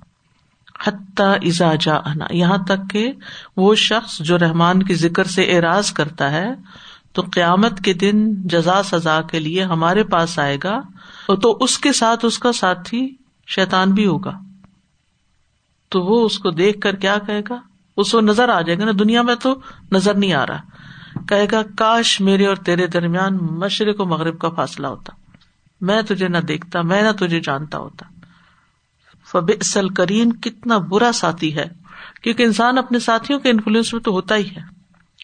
[0.88, 3.12] حتیٰ ازا جا آنا یہاں تک کہ
[3.58, 6.50] وہ شخص جو رحمان کی ذکر سے اعراض کرتا ہے،
[7.14, 10.82] تو قیامت کے دن جزا سزا کے لیے ہمارے پاس آئے گا۔
[11.36, 13.16] تو اس کے ساتھ اس کا ساتھی
[13.48, 14.40] شیتان بھی ہوگا۔
[15.90, 17.60] تو وہ اس کو دیکھ کر کیا کہے گا؟
[17.98, 19.60] اس کو نظر آ جائے گا نا، دنیا میں تو
[19.92, 20.62] نظر نہیں آ رہا۔
[21.28, 25.14] کہے گا، کاش میرے اور تیرے درمیان مشرق و مغرب کا فاصلہ ہوتا۔
[25.82, 28.06] میں تجھے نہ دیکھتا، میں نہ تجھے جانتا ہوتا۔
[29.26, 31.66] فب اصل کرین کتنا برا ساتھی ہے۔
[32.24, 34.62] کیونکہ انسان اپنے ساتھیوں کے انفلوئنس میں تو ہوتا ہی ہے۔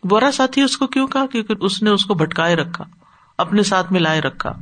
[0.04, 2.86] برا ساتھی اس کو کیوں کہا؟ کیونکہ اس نے اس کو بھٹکائے رکھا،
[3.38, 4.54] اپنے ساتھ ملائے رکھا۔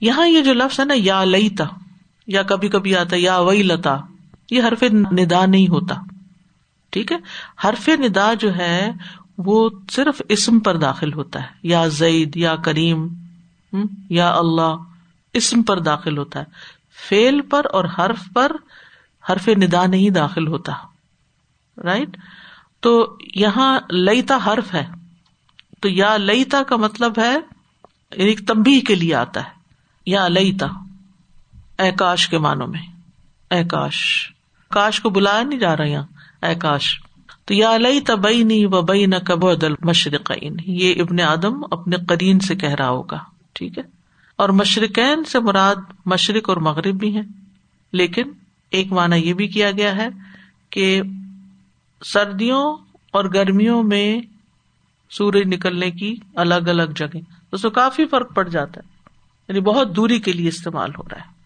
[0.00, 1.64] یہاں یہ جو لفظ ہے نا، یا لئیتا
[2.26, 3.96] یا کبھی کبھی آتا یا وئی لتا
[4.50, 5.94] یہ حرف ندا نہیں ہوتا۔
[6.90, 7.16] ٹھیک ہے؟
[7.64, 8.92] حرف ندا جو ہے،
[9.38, 13.08] وہ صرف اسم پر داخل ہوتا ہے۔ یا زید، یا کریم
[14.10, 14.76] یا اللہ،
[15.32, 16.44] اسم پر داخل ہوتا ہے۔
[17.08, 18.52] فیل پر اور حرف پر
[19.30, 20.72] حرف ندا نہیں داخل ہوتا۔
[21.84, 22.16] رائٹ
[22.80, 24.86] تو یہاں لئیتا حرف ہے۔
[25.80, 27.36] تو یا لئیتا کا مطلب ہے
[28.16, 29.57] یعنی تمبی کے لیے آتا ہے۔
[30.08, 30.66] یا لئیتا
[31.78, 32.82] اے کاش کے معنوں میں،
[33.50, 34.28] اے کاش۔
[34.70, 37.00] کاش کو بلایا نہیں جا رہا یہاں، اے کاش۔
[37.44, 41.96] تو یا لئی تبئی نہیں و بئی نہ کب دل مشرقین یہ ابن آدم اپنے
[42.08, 43.18] قرین سے کہہ رہا ہوگا،
[43.52, 43.82] ٹھیک ہے؟
[44.36, 47.28] اور مشرقین سے مراد مشرق اور مغرب بھی ہیں،
[47.92, 48.22] لیکن
[48.70, 50.08] ایک معنی یہ بھی کیا گیا ہے
[50.70, 51.02] کہ
[52.04, 52.76] سردیوں
[53.10, 54.20] اور گرمیوں میں
[55.10, 57.18] سورج نکلنے کی الگ الگ جگہ،
[57.52, 58.97] اس میں کافی فرق پڑ جاتا ہے۔
[59.48, 61.38] یعنی بہت دوری کے لیے استعمال ہو رہا ہے۔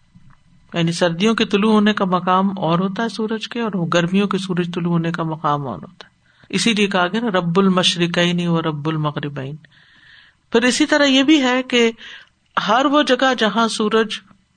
[0.77, 4.37] یعنی سردیوں کے طلوع ہونے کا مقام اور ہوتا ہے سورج کے اور گرمیوں کے
[4.37, 6.13] سورج طلوع ہونے کا مقام اور ہوتا ہے۔
[6.49, 9.55] اسی لیے کہا گیا نا، رب المشرقین و رب المغربین۔
[10.51, 11.91] پھر اسی طرح یہ بھی ہے کہ
[12.67, 14.07] ہر وہ جگہ جہاں سورج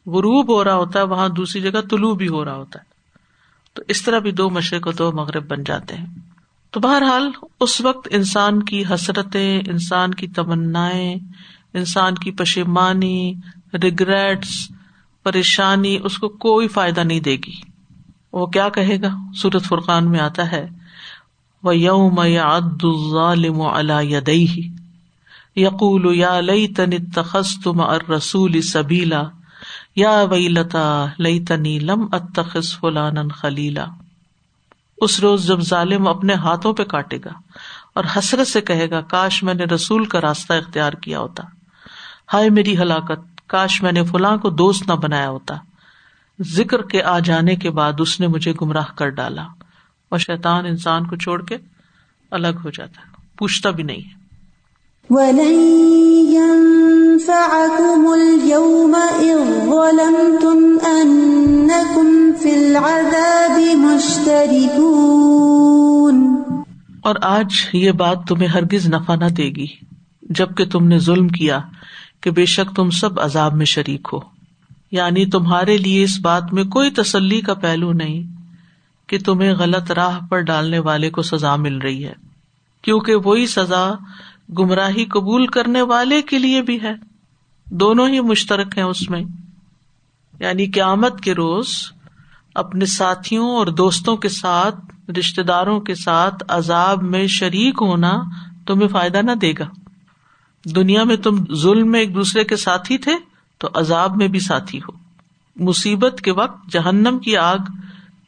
[0.07, 2.85] غروب ہو رہا ہوتا ہے، وہاں دوسری جگہ طلوع بھی ہو رہا ہوتا ہے۔
[3.75, 6.07] تو اس طرح بھی دو مشرق و دو مغرب بن جاتے ہیں۔
[6.71, 7.31] تو بہرحال
[7.61, 10.95] اس وقت انسان کی حسرتیں، انسان کی تمنا
[11.77, 13.35] انسان کی پشیمانی
[13.83, 14.69] ریگریٹس
[15.23, 17.55] پریشانی، اس کو کوئی فائدہ نہیں دے گی۔
[18.33, 20.69] وہ کیا کہے گا؟ سورت فرقان میں آتا ہے
[21.63, 22.23] وہ یوم
[23.13, 23.63] ظالم
[24.01, 24.69] یدئی
[25.57, 29.23] یقول، یا لئی تن تخص تم ار رسول سبیلا۔
[29.97, 33.85] یا وئی لتا لئی تنی لم اتخذ فلان خلیلا۔
[34.99, 37.33] اس روز جب ظالم اپنے ہاتھوں پہ کاٹے گا
[37.95, 41.43] اور حسرت سے کہے گا، کاش میں نے رسول کا راستہ اختیار کیا ہوتا۔
[42.33, 45.55] ہائے میری ہلاکت کاش میں نے فلاں کو دوست نہ بنایا ہوتا۔
[46.43, 49.43] ذکر کے آ جانے کے بعد اس نے مجھے گمراہ کر ڈالا۔
[50.09, 51.57] اور شیطان انسان کو چھوڑ کے
[52.31, 54.17] الگ ہو جاتا۔ ہے پوچھتا بھی نہیں۔
[64.33, 64.77] ہے
[67.03, 69.67] اور آج یہ بات تمہیں ہرگز نفع نہ دے گی۔
[70.23, 71.61] جبکہ تم نے ظلم کیا۔
[72.21, 74.19] کہ بے شک تم سب عذاب میں شریک ہو۔
[74.91, 78.23] یعنی تمہارے لیے اس بات میں کوئی تسلی کا پہلو نہیں
[79.07, 82.13] کہ تمہیں غلط راہ پر ڈالنے والے کو سزا مل رہی ہے،
[82.83, 83.91] کیونکہ وہی سزا
[84.59, 86.93] گمراہی قبول کرنے والے کے لیے بھی ہے۔
[87.65, 89.21] دونوں ہی مشترک ہیں اس میں۔
[90.41, 91.69] یعنی قیامت کے روز
[92.55, 98.13] اپنے ساتھیوں اور دوستوں کے ساتھ رشتے داروں کے ساتھ عذاب میں شریک ہونا
[98.67, 99.69] تمہیں فائدہ نہ دے گا۔
[100.75, 103.13] دنیا میں تم ظلم میں ایک دوسرے کے ساتھی تھے
[103.59, 105.07] تو عذاب میں بھی ساتھی ہو۔
[105.57, 107.59] مصیبت کے وقت جہنم کی آگ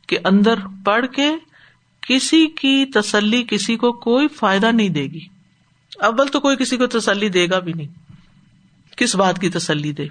[0.06, 1.30] کے اندر پڑ کے
[2.00, 5.20] کسی کی تسلی کسی کو کوئی فائدہ نہیں دے گی۔
[6.00, 7.86] اول تو کوئی کسی کو تسلی دے گا بھی نہیں۔
[8.96, 10.06] کس بات کی تسلی دے؟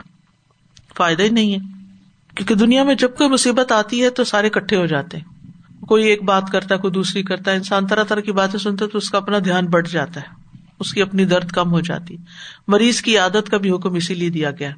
[0.96, 1.58] فائدہ ہی نہیں ہے۔
[2.36, 5.26] کیونکہ دنیا میں جب کوئی مصیبت آتی ہے تو سارے کٹھے ہو جاتے ہیں۔
[5.86, 8.88] کوئی ایک بات کرتا ہے، کوئی دوسری کرتا ہے۔ انسان طرح طرح کی باتیں سنتے
[8.88, 10.37] تو اس کا اپنا دھیان بڑھ جاتا ہے۔
[10.80, 12.18] اس کی اپنی درد کم ہو جاتی۔
[12.68, 14.72] مریض کی عادت کا بھی حکم اسی لیے دیا گیا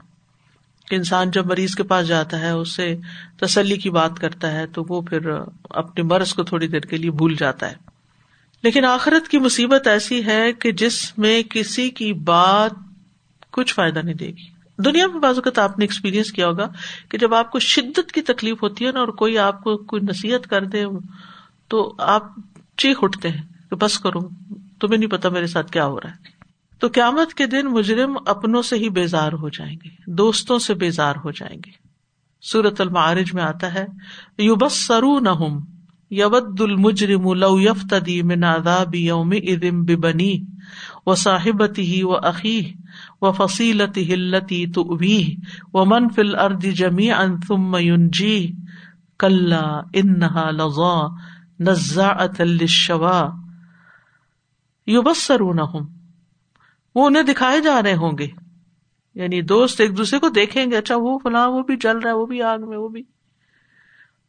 [0.88, 2.96] کہ انسان جب مریض کے پاس جاتا ہے اس سے
[3.40, 5.20] تسلی کی بات کرتا ہے تو وہ پھر
[5.70, 7.76] اپنے مرض کو تھوڑی دیر کے لیے بھول جاتا ہے۔
[8.64, 12.72] لیکن آخرت کی مصیبت ایسی ہے کہ جس میں کسی کی بات
[13.52, 16.68] کچھ فائدہ نہیں دے گی۔ دنیا میں بازو کا آپ نے ایکسپیرئنس کیا ہوگا
[17.10, 20.02] کہ جب آپ کو شدت کی تکلیف ہوتی ہے نا اور کوئی آپ کو کوئی
[20.02, 20.84] نصیحت کر دے
[21.68, 22.24] تو آپ
[22.78, 24.20] چیخ اٹھتے ہیں کہ بس کرو۔
[24.82, 26.40] تمہیں نہیں پتا میرے ساتھ کیا ہو رہا ہے۔
[26.80, 31.16] تو قیامت کے دن مجرم اپنوں سے ہی بیزار ہو جائیں گے، دوستوں سے بیزار
[31.26, 31.72] ہو جائیں گے۔
[32.42, 33.86] سورت المعارج میں آتا ہے
[34.38, 35.60] یو بس سرو نہ
[36.10, 40.40] یود المجرم لو یفتدی من عذاب یوم اذن ببنی
[41.06, 42.74] و صاحبتی ہی و عقی
[43.22, 45.36] و فصیلتی ہلتی تؤبیہ
[45.74, 48.52] و من فی الارض جميعا ثم ینجی
[49.20, 51.08] کلا انہا لظا
[51.60, 53.30] نزاعتا للشوا۔
[54.90, 55.86] یبصرونہم،
[56.96, 58.28] وہ انہیں دکھائے جا رہے ہوں گے۔
[59.16, 62.16] یعنی دوست ایک دوسرے کو دیکھیں گے اچھا وہ فلاں، وہ بھی جل رہا ہے،
[62.16, 63.04] وہ بھی آگ میں، وہ بھی۔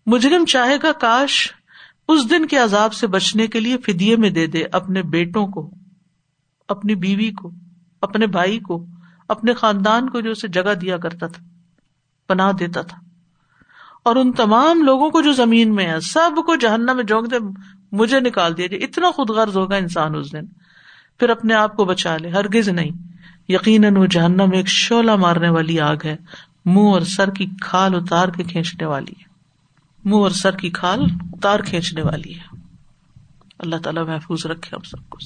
[0.07, 1.53] مجرم چاہے گا، کاش
[2.09, 5.71] اس دن کے عذاب سے بچنے کے لیے فدیے میں دے دے اپنے بیٹوں کو،
[6.69, 7.51] اپنی بیوی کو،
[8.01, 8.87] اپنے بھائی کو،
[9.29, 11.45] اپنے خاندان کو جو اسے جگہ دیا کرتا تھا
[12.29, 12.99] پناہ دیتا تھا۔
[14.03, 17.37] اور ان تمام لوگوں کو جو زمین میں ہے، سب کو جہنم میں جھونک دے۔
[17.93, 20.47] مجھے نکال دیا جائے۔ اتنا خود غرض ہوگا انسان اس دن۔
[21.19, 22.91] پھر اپنے آپ کو بچا لے۔ ہرگز نہیں۔
[23.49, 26.17] یقیناً وہ جہنم ایک شولہ مارنے والی آگ ہے۔
[26.65, 29.31] منہ اور سر کی کھال اتار کے کھینچنے والی ہے۔
[30.05, 31.07] منہ اور سر کی کھال
[31.43, 32.57] تار کھینچنے والی ہے۔
[33.59, 35.19] اللہ تعالیٰ محفوظ رکھے ہم سب کو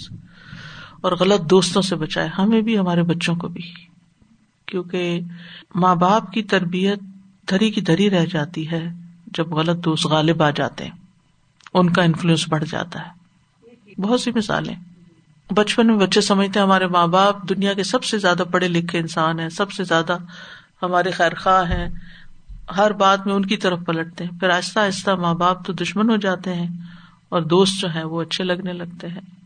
[1.00, 3.62] اور غلط دوستوں سے بچائے۔ ہمیں بھی، ہمارے بچوں کو بھی۔
[4.66, 5.20] کیونکہ
[5.74, 6.98] ماں باپ کی تربیت
[7.50, 8.92] دھری کی دھری رہ جاتی ہے
[9.26, 11.03] جب غلط دوست غالب آ جاتے ہیں۔
[11.74, 13.24] ان کا انفلوئنس بڑھ جاتا ہے۔
[14.00, 14.74] بہت سی مثالیں۔
[15.50, 18.98] بچپن میں بچے سمجھتے ہیں ہمارے ماں باپ دنیا کے سب سے زیادہ پڑھے لکھے
[18.98, 20.16] انسان ہیں، سب سے زیادہ
[20.82, 21.88] ہمارے خیر خواہ ہیں۔
[22.76, 26.10] ہر بات میں ان کی طرف پلٹتے ہیں۔ پھر آہستہ آہستہ ماں باپ تو دشمن
[26.10, 26.68] ہو جاتے ہیں
[27.28, 29.44] اور دوست جو ہے وہ اچھے لگنے لگتے ہیں۔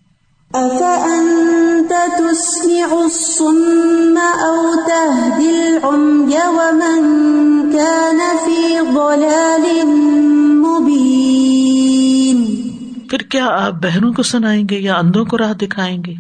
[13.11, 16.15] پھر کیا آپ بہنوں کو سنائیں گے یا اندھوں کو راہ دکھائیں گے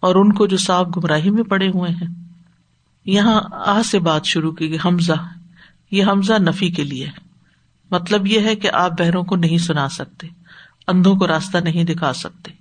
[0.00, 2.08] اور ان کو جو صاف گمراہی میں پڑے ہوئے ہیں؟
[3.04, 5.28] یہاں آ سے بات شروع کی گئی، حمزہ،
[5.90, 7.10] یہ حمزہ نفی کے لیے
[7.90, 10.26] مطلب یہ ہے کہ آپ بہروں کو نہیں سنا سکتے،
[10.88, 12.52] اندھوں کو راستہ نہیں دکھا سکتے۔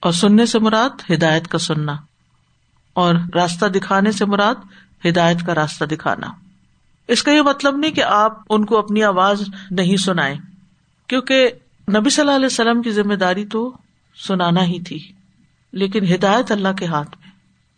[0.00, 1.96] اور سننے سے مراد ہدایت کا سننا،
[2.92, 4.54] اور راستہ دکھانے سے مراد
[5.06, 6.26] ہدایت کا راستہ دکھانا۔
[7.08, 10.36] اس کا یہ مطلب نہیں کہ آپ ان کو اپنی آواز نہیں سنائے
[11.06, 11.50] کیونکہ
[11.88, 13.76] نبی صلی اللہ علیہ وسلم کی ذمہ داری تو
[14.16, 15.12] سنانا ہی تھی،
[15.72, 17.30] لیکن ہدایت اللہ کے ہاتھ میں۔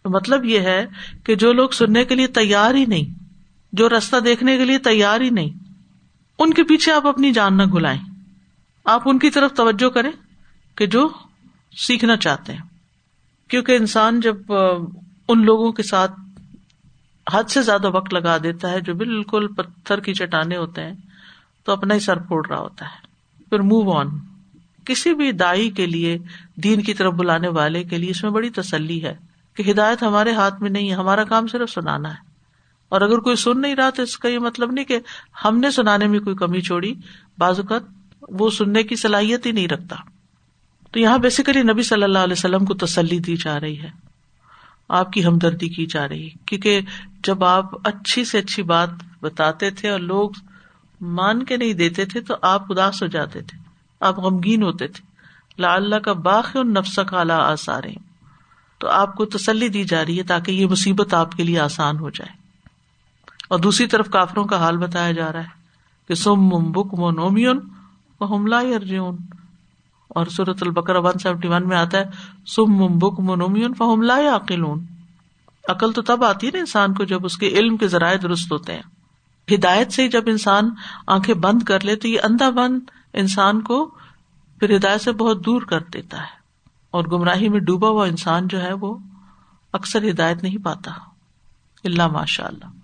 [0.05, 0.87] مطلب یہ ہے
[1.25, 3.15] کہ جو لوگ سننے کے لیے تیار ہی نہیں،
[3.73, 5.51] جو راستہ دیکھنے کے لیے تیار ہی نہیں،
[6.39, 8.01] ان کے پیچھے آپ اپنی جان نہ گلائیں۔
[8.85, 10.11] آپ ان کی طرف توجہ کریں
[10.75, 11.09] کہ جو
[11.77, 12.63] سیکھنا چاہتے ہیں۔
[13.49, 14.53] کیونکہ انسان جب
[15.29, 16.13] ان لوگوں کے ساتھ
[17.33, 20.93] حد سے زیادہ وقت لگا دیتا ہے جو بالکل پتھر کی چٹانے ہوتے ہیں،
[21.65, 23.06] تو اپنا ہی سر پھوڑ رہا ہوتا ہے۔
[23.51, 24.07] پھر موو آن
[24.85, 26.19] کسی بھی دائی کے لیے،
[26.57, 29.15] دین کی طرف بلانے والے کے لیے اس میں بڑی تسلی ہے
[29.55, 32.27] کہ ہدایت ہمارے ہاتھ میں نہیں ہے، ہمارا کام صرف سنانا ہے۔
[32.89, 34.99] اور اگر کوئی سن نہیں رہا تو اس کا یہ مطلب نہیں کہ
[35.45, 36.95] ہم نے سنانے میں کوئی کمی چھوڑی۔
[37.39, 37.83] بعض اوقات
[38.29, 39.97] وہ سننے کی صلاحیت ہی نہیں رکھتا۔
[40.93, 43.91] تو یہاں بیسیکلی نبی صلی اللہ علیہ وسلم کو تسلی دی جا رہی ہے۔
[44.89, 46.81] آپ کی ہمدردی کی جا رہی کیونکہ
[47.25, 48.89] جب آپ اچھی سے اچھی بات
[49.23, 50.31] بتاتے تھے اور لوگ
[51.07, 53.59] مان کے نہیں دیتے تھے تو آپ اداس ہو جاتے تھے۔
[54.01, 55.07] آپ غمگین ہوتے تھے۔
[55.59, 57.93] لا اللہ کا باغ نفس کالا آسارے
[58.79, 61.99] تو آپ کو تسلی دی جا رہی ہے تاکہ یہ مصیبت آپ کے لیے آسان
[61.99, 62.37] ہو جائے۔
[63.49, 65.49] اور دوسری طرف کافروں کا حال بتایا جا رہا ہے
[66.09, 67.61] کہ سم بک نومیون
[68.21, 69.17] وہ حملہ ارجون
[70.09, 72.05] اور سورت البکر ون سیونٹی ون میں آتا ہے،
[72.47, 74.87] سم بک منومیون فہم لا عقلون
[75.69, 78.53] عقل تو تب آتی ہے نا انسان کو جب اس کے علم کے ذرائع درست
[78.53, 78.96] ہوتے ہیں۔
[79.49, 80.69] ہدایت سے جب انسان
[81.07, 82.79] آنکھیں بند کر لے تو یہ اندھا بند
[83.15, 83.85] انسان کو
[84.59, 86.35] پھر ہدایت سے بہت دور کر دیتا ہے
[86.91, 88.95] اور گمراہی میں ڈوبا ہوا انسان جو ہے وہ
[89.75, 90.93] اکثر ہدایت نہیں پاتا
[91.85, 92.75] اللہ ماشاء اللہ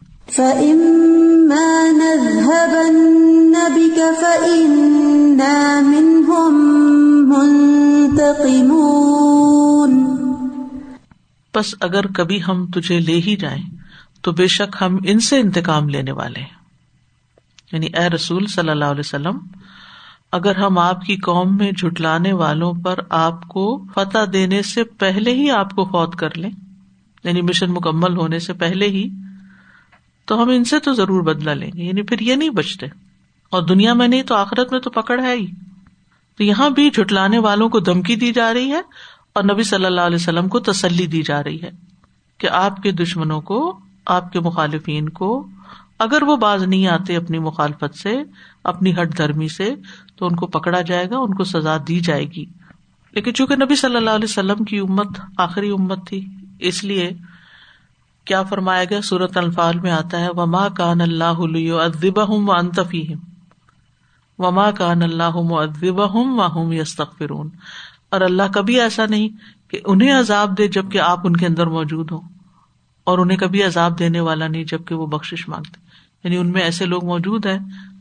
[11.54, 13.62] بس اگر کبھی ہم تجھے لے ہی جائیں
[14.22, 16.62] تو بے شک ہم ان سے انتقام لینے والے ہیں۔
[17.72, 19.38] یعنی اے رسول صلی اللہ علیہ وسلم،
[20.32, 25.34] اگر ہم آپ کی قوم میں جھٹلانے والوں پر آپ کو فتح دینے سے پہلے
[25.34, 26.50] ہی آپ کو فوت کر لیں
[27.24, 29.08] یعنی مشن مکمل ہونے سے پہلے ہی،
[30.24, 32.86] تو ہم ان سے تو ضرور بدلا لیں گے۔ یعنی پھر یہ نہیں بچتے۔
[33.50, 35.46] اور دنیا میں نہیں تو آخرت میں تو پکڑ ہے ہی۔
[36.36, 38.80] تو یہاں بھی جھٹلانے والوں کو دھمکی دی جا رہی ہے
[39.32, 41.70] اور نبی صلی اللہ علیہ وسلم کو تسلی دی جا رہی ہے
[42.38, 45.46] کہ آپ کے دشمنوں کو آپ کے مخالفین کو
[45.98, 48.22] اگر وہ باز نہیں آتے اپنی مخالفت سے،
[48.64, 49.74] اپنی ہٹ دھرمی سے،
[50.16, 52.44] تو ان کو پکڑا جائے گا، ان کو سزا دی جائے گی۔
[53.12, 56.26] لیکن چونکہ نبی صلی اللہ علیہ وسلم کی امت آخری امت تھی،
[56.58, 57.10] اس لیے
[58.24, 63.14] کیا فرمایا گیا؟ سورت الفال میں آتا ہے، وما کان اللہ ادب ہوں و انتفی
[64.38, 67.50] وما کان اللہ ادب ہوں و یستغفرون
[68.10, 69.28] اور اللہ کبھی ایسا نہیں
[69.70, 72.41] کہ انہیں عذاب دے جبکہ آپ ان کے اندر موجود ہوں۔
[73.04, 75.80] اور انہیں کبھی عذاب دینے والا نہیں جبکہ وہ بخش مانگتے
[76.24, 77.58] یعنی ان میں ایسے لوگ موجود ہیں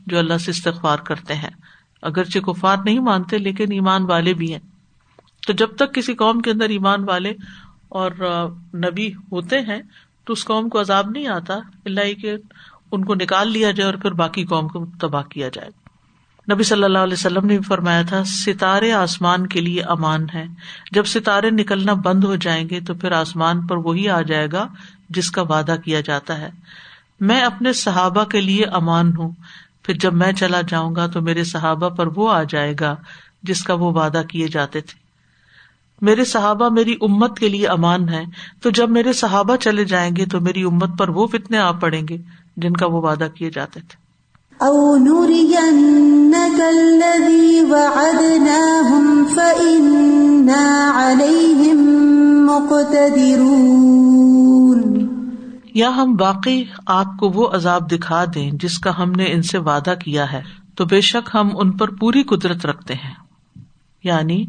[0.07, 1.49] جو اللہ سے استغفار کرتے ہیں۔
[2.01, 4.59] اگرچہ کفار نہیں مانتے لیکن ایمان والے بھی ہیں۔
[5.47, 7.33] تو جب تک کسی قوم کے اندر ایمان والے
[7.89, 8.11] اور
[8.73, 9.81] نبی ہوتے ہیں
[10.25, 11.53] تو اس قوم کو عذاب نہیں آتا،
[11.85, 12.35] اللہ کہ
[12.91, 15.80] ان کو نکال لیا جائے اور پھر باقی قوم کو تباہ کیا جائے۔
[16.49, 20.45] نبی صلی اللہ علیہ وسلم نے بھی فرمایا تھا، ستارے آسمان کے لیے امان ہے
[20.91, 24.67] جب ستارے نکلنا بند ہو جائیں گے تو پھر آسمان پر وہی آ جائے گا
[25.10, 26.49] جس کا وعدہ کیا جاتا ہے۔
[27.19, 29.32] میں اپنے صحابہ کے لیے امان ہوں۔
[29.84, 32.95] پھر جب میں چلا جاؤں گا تو میرے صحابہ پر وہ آ جائے گا
[33.43, 35.01] جس کا وہ وعدہ کیے جاتے تھے۔
[36.06, 38.23] میرے صحابہ میری امت کے لیے امان ہے
[38.62, 42.08] تو جب میرے صحابہ چلے جائیں گے تو میری امت پر وہ فتنے آ پڑیں
[42.08, 42.17] گے
[42.58, 44.00] جن کا وہ وعدہ کیے جاتے تھے۔
[44.62, 44.97] او
[55.74, 59.58] یا ہم واقعی آپ کو وہ عذاب دکھا دیں جس کا ہم نے ان سے
[59.58, 60.41] وعدہ کیا ہے،
[60.76, 63.13] تو بے شک ہم ان پر پوری قدرت رکھتے ہیں۔
[64.03, 64.45] یعنی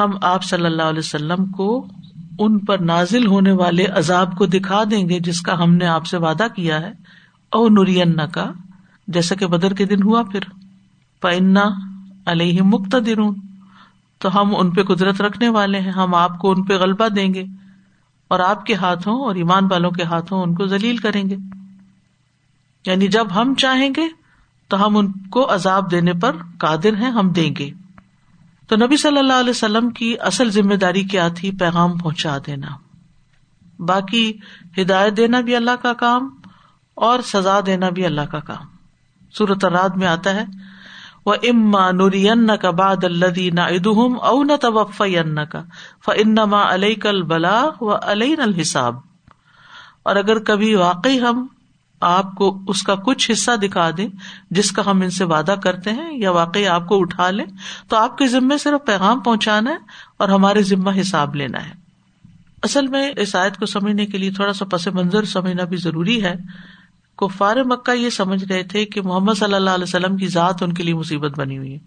[0.00, 1.86] ہم آپ صلی اللہ علیہ وسلم کو
[2.38, 6.06] ان پر نازل ہونے والے عذاب کو دکھا دیں گے جس کا ہم نے آپ
[6.06, 6.92] سے وعدہ کیا ہے۔
[7.52, 8.52] او نورین کا
[9.08, 10.40] جیسا کہ بدر کے دن ہوا پھر۔
[11.20, 11.62] پنا
[12.26, 12.96] علیہ مکت
[14.18, 17.34] تو ہم ان پہ قدرت رکھنے والے ہیں، ہم آپ کو ان پہ غلبہ دیں
[17.34, 17.44] گے۔
[18.28, 21.36] اور آپ کے ہاتھوں اور ایمان والوں کے ہاتھوں ان کو ذلیل کریں گے۔
[22.86, 24.08] یعنی جب ہم چاہیں گے،
[24.68, 27.70] تو ہم ان کو عذاب دینے پر قادر ہیں، ہم دیں گے۔
[28.68, 32.68] تو نبی صلی اللہ علیہ وسلم کی اصل ذمہ داری کیا تھی؟ پیغام پہنچا دینا۔
[33.78, 34.32] باقی
[34.78, 36.36] ہدایت دینا بھی اللہ کا کام
[36.94, 38.73] اور سزا دینا بھی اللہ کا کام۔
[39.36, 40.44] سورت رات میں آتا ہے
[41.26, 45.02] وہ اما نورین کا باد الدین ادہم او نہ توف
[45.50, 45.62] کا
[46.04, 48.96] فنما علیہ کل بلا و علیہ الحساب۔
[50.02, 51.46] اور اگر کبھی واقعی ہم
[52.00, 54.08] آپ کو اس کا کچھ حصہ دکھا دیں،
[54.50, 57.46] جس کا ہم ان سے وعدہ کرتے ہیں، یا واقعی آپ کو اٹھا لیں،
[57.88, 59.76] تو آپ کے ذمے صرف پیغام پہنچانا ہے
[60.16, 61.72] اور ہمارے ذمہ حساب لینا ہے۔
[62.62, 66.22] اصل میں اس آیت کو سمجھنے کے لیے تھوڑا سا پس منظر سمجھنا بھی ضروری
[66.22, 66.34] ہے۔
[67.18, 70.72] کفار مکہ یہ سمجھ رہے تھے کہ محمد صلی اللہ علیہ وسلم کی ذات ان
[70.72, 71.78] کے لیے مصیبت بنی ہوئی ہے۔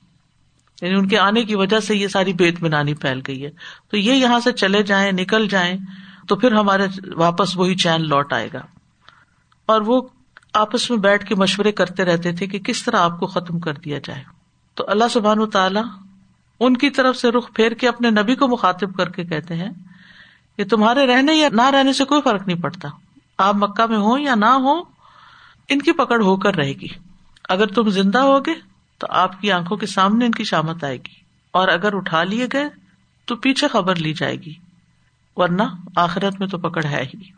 [0.82, 3.50] یعنی ان کے آنے کی وجہ سے یہ ساری بیت بنانی پھیل گئی ہے۔
[3.92, 5.78] تو یہ یہاں سے چلے جائیں، نکل جائیں،
[6.28, 8.62] تو پھر ہمارے واپس وہی چین لوٹ آئے گا۔
[9.66, 10.02] اور وہ
[10.54, 13.74] آپس میں بیٹھ کے مشورے کرتے رہتے تھے کہ کس طرح آپ کو ختم کر
[13.74, 14.24] دیا جائے۔
[14.74, 15.84] تو اللہ سبحان و تعالیٰ
[16.60, 19.70] ان کی طرف سے رخ پھیر کے اپنے نبی کو مخاطب کر کے کہتے ہیں
[20.58, 22.88] کہ تمہارے رہنے یا نہ رہنے سے کوئی فرق نہیں پڑتا۔
[23.38, 24.97] آپ مکہ میں ہو یا نہ ہو
[25.70, 26.88] ان کی پکڑ ہو کر رہے گی۔
[27.50, 28.54] اگر تم زندہ ہوگے
[28.98, 31.14] تو آپ کی آنکھوں کے سامنے ان کی شامت آئے گی۔
[31.52, 32.66] اور اگر اٹھا لیے گئے
[33.26, 34.54] تو پیچھے خبر لی جائے گی۔
[35.36, 35.64] ورنہ
[35.96, 37.32] آخرت میں تو پکڑ ہے ہی۔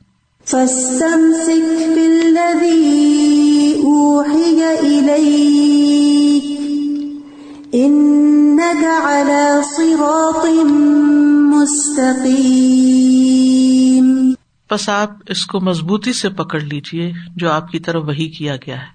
[14.72, 18.82] بس آپ اس کو مضبوطی سے پکڑ لیجیے جو آپ کی طرف وہی کیا گیا
[18.82, 18.88] ہے۔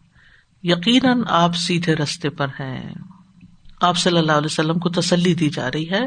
[0.62, 2.94] یقیناً آپ سیدھے رستے پر ہیں۔
[3.80, 6.06] آپ صلی اللہ علیہ وسلم کو تسلی دی جا رہی ہے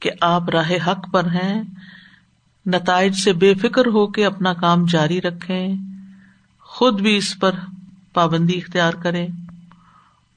[0.00, 1.62] کہ آپ راہ حق پر ہیں۔
[2.66, 5.76] نتائج سے بے فکر ہو کے اپنا کام جاری رکھیں۔
[6.60, 7.50] خود بھی اس پر
[8.12, 9.26] پابندی اختیار کرے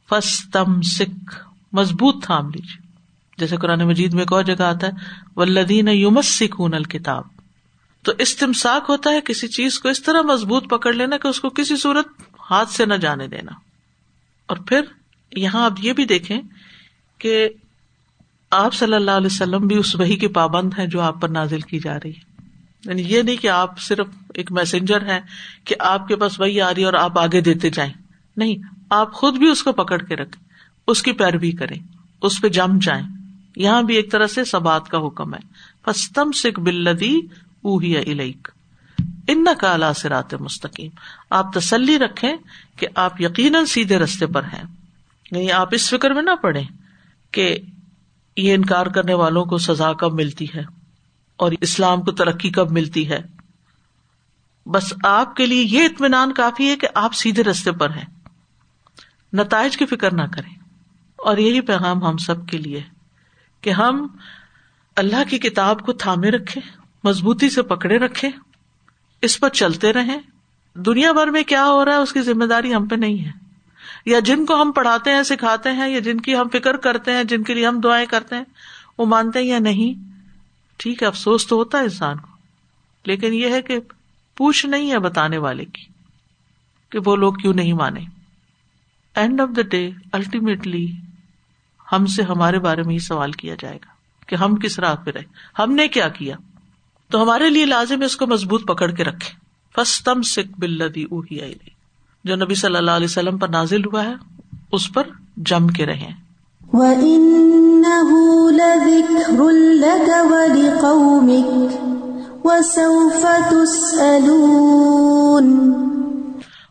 [0.09, 2.88] فس تم سکھ، مضبوط تھام لیجیے
[3.38, 4.91] جیسے قرآن مجید میں ایک اور جگہ آتا ہے
[5.36, 7.41] ولدین یومس سکون الکتاب۔
[8.04, 11.49] تو استمساک ہوتا ہے کسی چیز کو اس طرح مضبوط پکڑ لینا کہ اس کو
[11.49, 12.08] کسی صورت
[12.52, 13.52] ہاتھ سے نہ جانے دینا۔
[14.45, 14.82] اور پھر
[15.36, 16.41] یہاں آپ یہ بھی دیکھیں
[17.18, 17.49] کہ
[18.52, 21.62] آپ صلی اللہ علیہ وسلم بھی اس وہی کے پابند ہیں جو آپ پر نازل
[21.62, 22.32] کی جا رہی ہے۔
[22.86, 25.20] یعنی یہ نہیں کہ آپ صرف ایک میسنجر ہیں
[25.66, 27.93] کہ آپ کے پاس وہی آ رہی ہے اور آپ آگے دیتے جائیں۔
[28.38, 28.56] نہیں،
[28.89, 30.47] آپ خود بھی اس کو پکڑ کے رکھیں،
[30.88, 31.80] اس کی پیروی کریں،
[32.22, 33.04] اس پہ جم جائیں۔
[33.56, 35.39] یہاں بھی ایک طرح سے سبات کا حکم ہے۔
[35.86, 37.20] فستم سکھ بلدی
[37.62, 38.47] اوہی الیک۔
[39.28, 40.91] ان کا الا سرات مستقیم۔
[41.30, 42.34] آپ تسلی رکھیں
[42.78, 44.64] کہ آپ یقیناً سیدھے رستے پر ہیں۔
[45.32, 46.62] یعنی آپ اس فکر میں نہ پڑے
[47.32, 47.57] کہ
[48.38, 50.62] یہ انکار کرنے والوں کو سزا کب ملتی ہے
[51.36, 53.22] اور اسلام کو ترقی کب ملتی ہے۔
[54.66, 58.05] بس آپ کے لیے یہ اطمینان کافی ہے کہ آپ سیدھے رستے پر ہیں۔
[59.34, 60.55] نتائج کی فکر نہ کریں۔
[61.18, 62.84] اور یہی پیغام ہم سب کے لیے
[63.62, 64.07] کہ ہم
[64.95, 66.62] اللہ کی کتاب کو تھامے رکھے
[67.04, 68.30] مضبوطی سے پکڑے رکھے،
[69.22, 70.18] اس پر چلتے رہے
[70.76, 73.32] دنیا بھر میں کیا ہو رہا ہے، اس کی ذمہ داری ہم پہ نہیں ہے۔
[74.06, 77.24] یا جن کو ہم پڑھاتے ہیں، سکھاتے ہیں، یا جن کی ہم فکر کرتے ہیں،
[77.24, 78.43] جن کے لیے ہم دعائیں کرتے ہیں،
[78.97, 80.12] وہ مانتے ہیں یا نہیں؟
[80.78, 82.28] ٹھیک ہے، افسوس تو ہوتا ہے انسان کو۔
[83.06, 83.80] لیکن یہ ہے کہ
[84.38, 85.86] پوچھ نہیں ہے بتانے والے کی
[86.89, 87.99] کہ وہ لوگ کیوں نہیں مانے۔
[89.16, 90.91] End of the day ultimately
[91.91, 93.91] ہم سے ہمارے بارے میں ہی سوال کیا جائے گا
[94.28, 95.24] کہ ہم کس راہ پہ رہے۔
[95.60, 96.36] ہم نے کیا کیا؟
[97.12, 101.53] تو ہمارے لیے لازم اس کو مضبوط پکڑ کے رکھے۔ فس تم سکھ بلدی اوہی
[102.24, 104.14] جو نبی صلی اللہ علیہ وسلم پر نازل ہوا ہے
[104.72, 105.03] اس پر
[105.38, 106.09] جم کے رہے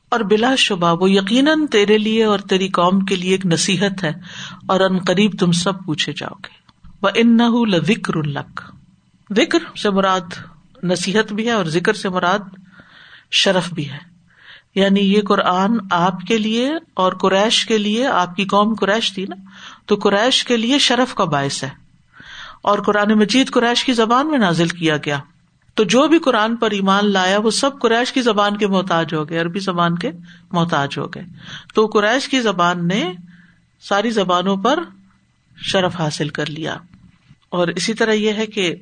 [0.08, 4.12] اور بلا شبہ وہ یقیناً تیرے لیے اور تیری قوم کے لیے ایک نصیحت ہے
[4.68, 6.60] اور ان قریب تم سب پوچھے جاؤ گے۔
[7.02, 7.38] وہ ان
[7.86, 8.60] ذکر الک
[9.36, 10.20] ذکر سے مراد
[10.82, 12.38] نصیحت بھی ہے اور ذکر سے مراد
[13.30, 13.98] شرف بھی ہے۔
[14.74, 19.26] یعنی یہ قرآن آپ کے لیے اور قریش کے لیے، آپ کی قوم قریش تھی
[19.28, 19.36] نا،
[19.86, 21.70] تو قریش کے لیے شرف کا باعث ہے۔
[22.62, 25.18] اور قرآن مجید قریش کی زبان میں نازل کیا گیا۔
[25.74, 29.28] تو جو بھی قرآن پر ایمان لایا، وہ سب قریش کی زبان کے محتاج ہو
[29.28, 30.10] گئے، عربی زبان کے
[30.52, 31.24] محتاج ہو گئے۔
[31.74, 33.12] تو قریش کی زبان نے
[33.80, 34.82] ساری زبانوں پر
[35.56, 36.76] شرف حاصل کر لیا۔
[37.48, 38.74] اور اسی طرح یہ ہے کہ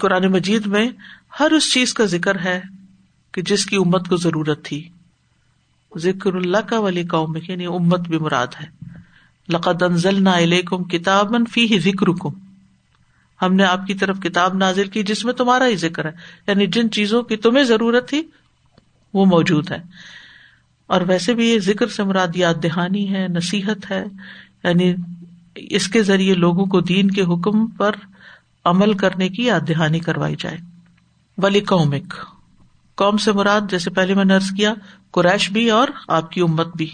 [0.00, 0.88] قرآن مجید میں
[1.40, 2.60] ہر اس چیز کا ذکر ہے
[3.32, 4.88] کہ جس کی امت کو ضرورت تھی۔
[5.96, 8.84] ذکر اللہ کا ولی قوم یعنی امت بھی مراد ہے۔
[9.48, 12.30] لقد انزلنا الیکم کتاب فی ذکر کم
[13.42, 16.12] ہم نے آپ کی طرف کتاب نازل کی جس میں تمہارا ہی ذکر ہے۔
[16.46, 18.22] یعنی جن چیزوں کی تمہیں ضرورت تھی،
[19.14, 19.78] وہ موجود ہے۔
[20.86, 24.04] اور ویسے بھی یہ ذکر سے مراد یاد دہانی ہے، نصیحت ہے۔
[24.64, 24.94] یعنی
[25.54, 27.92] اس کے ذریعے لوگوں کو دین کے حکم پر
[28.64, 30.58] عمل کرنے کی یاد دہانی کروائی جائے۔
[31.38, 32.14] ولی قومک۔
[32.94, 34.74] قوم سے مراد جیسے پہلے میں نرس کیا،
[35.10, 36.90] قریش بھی اور آپ کی امت بھی۔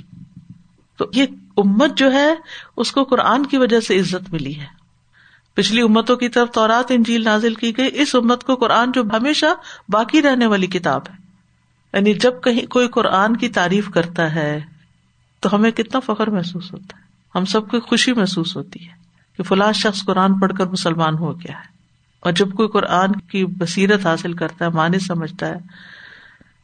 [0.96, 2.34] تو یہ امت جو ہے،
[2.76, 4.66] اس کو قرآن کی وجہ سے عزت ملی ہے۔
[5.54, 9.46] پچھلی امتوں کی طرف تورات، انجیل نازل کی گئی، اس امت کو قرآن جو ہمیشہ
[9.88, 11.14] باقی رہنے والی کتاب ہے۔
[11.92, 14.60] یعنی جب کہیں کوئی قرآن کی تعریف کرتا ہے،
[15.40, 17.02] تو ہمیں کتنا فخر محسوس ہوتا ہے۔
[17.34, 18.97] ہم سب کو خوشی محسوس ہوتی ہے۔
[19.38, 21.78] کہ فلاں شخص قرآن پڑھ کر مسلمان ہو گیا ہے۔
[22.20, 25.56] اور جب کوئی قرآن کی بصیرت حاصل کرتا ہے، معنی سمجھتا ہے،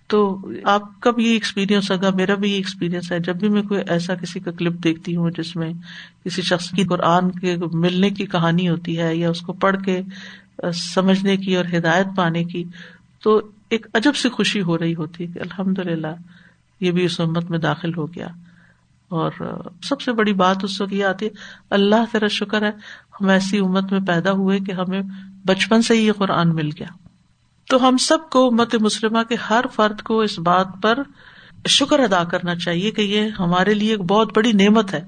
[0.07, 3.63] تو آپ کا بھی یہ ایکسپیرئنس ہوگا، میرا بھی یہ ایکسپیرئنس ہے۔ جب بھی میں
[3.63, 5.73] کوئی ایسا کسی کا کلپ دیکھتی ہوں جس میں
[6.25, 10.03] کسی شخص کی قرآن کے ملنے کی کہانی ہوتی ہے یا اس کو پڑھ کے
[10.95, 12.65] سمجھنے کی اور ہدایت پانے کی،
[13.23, 16.15] تو ایک عجب سی خوشی ہو رہی ہوتی ہے کہ الحمد للہ
[16.81, 18.27] یہ بھی اس امت میں داخل ہو گیا۔
[19.15, 21.31] اور سب سے بڑی بات اس وقت یہ آتی ہے،
[21.71, 22.71] اللہ تیرا شکر ہے،
[23.21, 25.03] ہم ایسی امت میں پیدا ہوئے کہ ہمیں
[25.47, 26.87] بچپن سے ہی یہ قرآن مل گیا۔
[27.69, 30.99] تو ہم سب کو مت مسلمہ کے ہر فرد کو اس بات پر
[31.69, 35.01] شکر ادا کرنا چاہیے کہ یہ ہمارے لیے ایک بہت بڑی نعمت ہے۔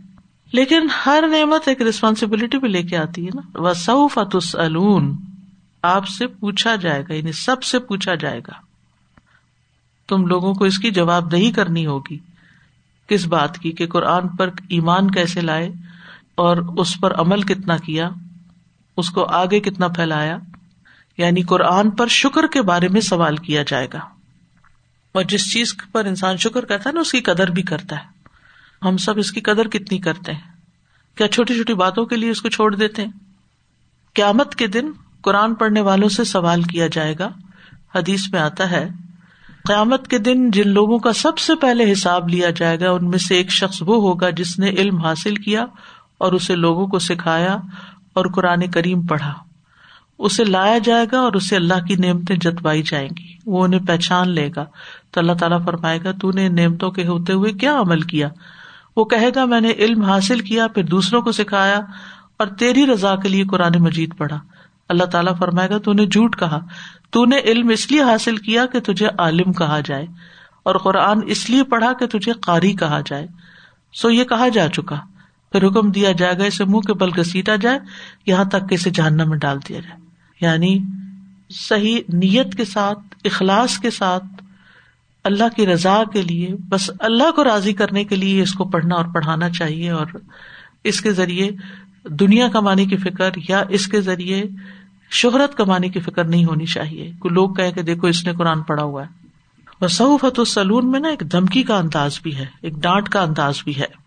[0.53, 3.69] لیکن ہر نعمت ایک ریسپانسبلٹی بھی لے کے آتی ہے نا۔ وہ
[5.83, 8.53] آپ سے پوچھا جائے گا یعنی سب سے پوچھا جائے گا۔
[10.09, 12.19] تم لوگوں کو اس کی جواب دہی کرنی ہوگی۔
[13.09, 15.69] کس بات کی کہ قرآن پر ایمان کیسے لائے
[16.35, 18.11] اور اس پر عمل کتنا کیا،
[18.97, 20.39] اس کو آگے کتنا پھیلایا
[21.19, 23.99] یعنی قرآن پر شکر کے بارے میں سوال کیا جائے گا۔
[25.13, 28.05] اور جس چیز پر انسان شکر کرتا ہے نا، اس کی قدر بھی کرتا ہے۔
[28.89, 30.53] ہم سب اس کی قدر کتنی کرتے ہیں۔
[31.15, 33.13] کیا چھوٹی چھوٹی باتوں کے لیے اس کو چھوڑ دیتے ہیں؟
[34.15, 34.91] قیامت کے دن
[35.21, 37.29] قرآن پڑھنے والوں سے سوال کیا جائے گا۔
[37.95, 38.89] حدیث میں آتا ہے
[39.67, 43.19] قیامت کے دن جن لوگوں کا سب سے پہلے حساب لیا جائے گا، ان میں
[43.19, 45.67] سے ایک شخص وہ ہوگا جس نے علم حاصل کیا
[46.19, 47.57] اور اسے لوگوں کو سکھایا
[48.15, 49.35] اور قرآن کریم پڑھا۔
[50.19, 54.31] اسے لایا جائے گا اور اسے اللہ کی نعمتیں جتوائی جائیں گی۔ وہ انہیں پہچان
[54.31, 54.65] لے گا۔
[55.11, 58.29] تو اللہ تعالیٰ فرمائے گا، تو نے نعمتوں کے ہوتے ہوئے کیا عمل کیا؟
[58.97, 61.81] وہ کہے گا، میں نے علم حاصل کیا، پھر دوسروں کو سکھایا
[62.39, 64.39] اور تیری رضا کے لیے قرآن مجید پڑھا۔
[64.89, 66.61] اللہ تعالیٰ فرمائے گا، تو نے جھوٹ کہا۔
[67.11, 70.07] تو نے علم اس لیے حاصل کیا کہ تجھے عالم کہا جائے
[70.63, 73.27] اور قرآن اس لیے پڑھا کہ تجھے قاری کہا جائے۔
[73.95, 74.97] سو یہ کہا جا چکا۔
[75.53, 77.79] پھر حکم دیا جائے گا اسے منہ کے بل گسیٹا جائے،
[78.27, 80.01] یہاں تک کہ اسے جہنم میں ڈال دیا جائے۔
[80.41, 80.79] یعنی
[81.51, 84.25] صحیح نیت کے ساتھ، اخلاص کے ساتھ
[85.25, 88.95] اللہ کی رضا کے لیے، بس اللہ کو راضی کرنے کے لیے اس کو پڑھنا
[88.95, 90.07] اور پڑھانا چاہیے اور
[90.85, 91.51] اس کے ذریعے
[92.05, 94.45] دنیا کمانے کی فکر یا اس کے ذریعے
[95.11, 98.63] شہرت کمانے کی فکر نہیں ہونی چاہیے۔ کوئی لوگ کہیں کہ دیکھو اس نے قرآن
[98.63, 99.27] پڑھا ہوا ہے۔
[99.81, 103.55] اور سعفت السلون میں نا ایک دھمکی کا انداز بھی ہے، ایک ڈانٹ کا انداز
[103.65, 104.07] بھی ہے۔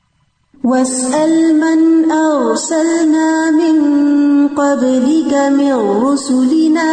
[0.63, 3.79] واسأل من أرسلنا من
[4.55, 5.71] قبلك من
[6.05, 6.87] رسلنا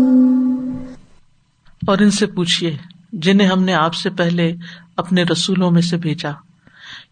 [1.87, 2.77] اور ان سے پوچھیے
[3.13, 4.53] جنہیں ہم نے آپ سے پہلے
[4.97, 6.31] اپنے رسولوں میں سے بھیجا،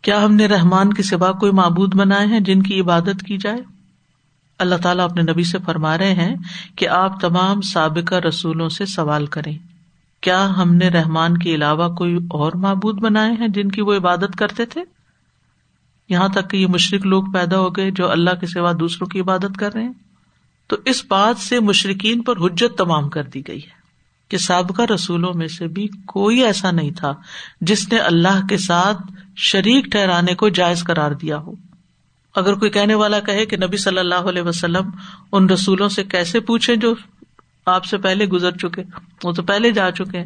[0.02, 3.60] کیا ہم نے رحمان کے سوا کوئی معبود بنائے ہیں جن کی عبادت کی جائے؟
[4.58, 6.34] اللہ تعالیٰ اپنے نبی سے فرما رہے ہیں
[6.76, 9.56] کہ آپ تمام سابقہ رسولوں سے سوال کریں،
[10.20, 14.36] کیا ہم نے رحمان کے علاوہ کوئی اور معبود بنائے ہیں جن کی وہ عبادت
[14.38, 14.82] کرتے تھے؟
[16.08, 19.20] یہاں تک کہ یہ مشرق لوگ پیدا ہو گئے جو اللہ کے سوا دوسروں کی
[19.20, 19.92] عبادت کر رہے ہیں۔
[20.72, 23.70] تو اس بات سے مشرقین پر حجت تمام کر دی گئی ہے
[24.28, 27.12] کہ سابقہ رسولوں میں سے بھی کوئی ایسا نہیں تھا
[27.60, 29.02] جس نے اللہ کے ساتھ
[29.36, 31.52] شریک ٹھہرانے کو جائز قرار دیا ہو۔
[32.34, 34.90] اگر کوئی کہنے والا کہے کہ نبی صلی اللہ علیہ وسلم
[35.32, 36.94] ان رسولوں سے کیسے پوچھے جو
[37.66, 38.82] آپ سے پہلے گزر چکے،
[39.24, 40.24] وہ تو پہلے جا چکے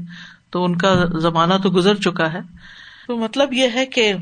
[0.50, 2.40] تو ان کا زمانہ تو گزر چکا ہے۔
[3.06, 4.12] تو مطلب یہ ہے کہ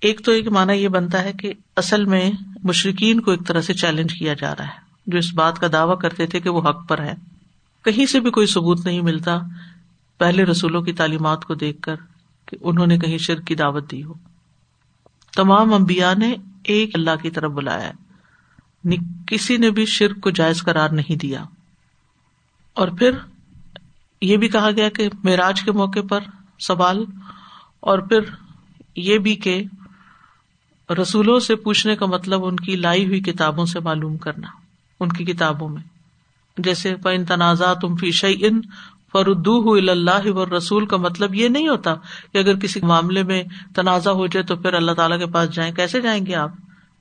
[0.00, 2.30] ایک تو ایک مانا یہ بنتا ہے کہ اصل میں
[2.62, 5.94] مشرقین کو ایک طرح سے چیلنج کیا جا رہا ہے۔ جو اس بات کا دعوی
[6.02, 7.14] کرتے تھے کہ وہ حق پر ہے۔
[7.84, 9.38] کہیں سے بھی کوئی ثبوت نہیں ملتا۔
[10.18, 11.94] پہلے رسولوں کی تعلیمات کو دیکھ کر
[12.46, 14.14] کہ انہوں نے کہیں شرک کی دعوت دی ہو۔
[15.36, 16.34] تمام امبیا نے
[16.64, 17.92] ایک اللہ کی طرف بلایا
[19.26, 21.44] کسی نے بھی شرک کو جائز قرار نہیں دیا۔
[22.72, 23.10] اور پھر
[24.20, 26.20] یہ بھی کہا گیا کہ معراج کے موقع پر
[26.58, 27.04] سوال،
[27.80, 28.20] اور پھر
[28.96, 29.64] یہ بھی کہ
[31.02, 34.61] رسولوں سے پوچھنے کا مطلب ان کی لائی ہوئی کتابوں سے معلوم کرنا۔
[35.02, 35.82] ان کی کتابوں میں۔
[36.58, 38.60] جیسے پن تنازع تم فی شعی ان
[39.12, 41.94] فردو اللہ و رسول کا مطلب یہ نہیں ہوتا
[42.32, 43.42] کہ اگر کسی معاملے میں
[43.74, 46.50] تنازع ہو جائے تو پھر اللہ تعالیٰ کے پاس جائیں۔ کیسے جائیں گے آپ؟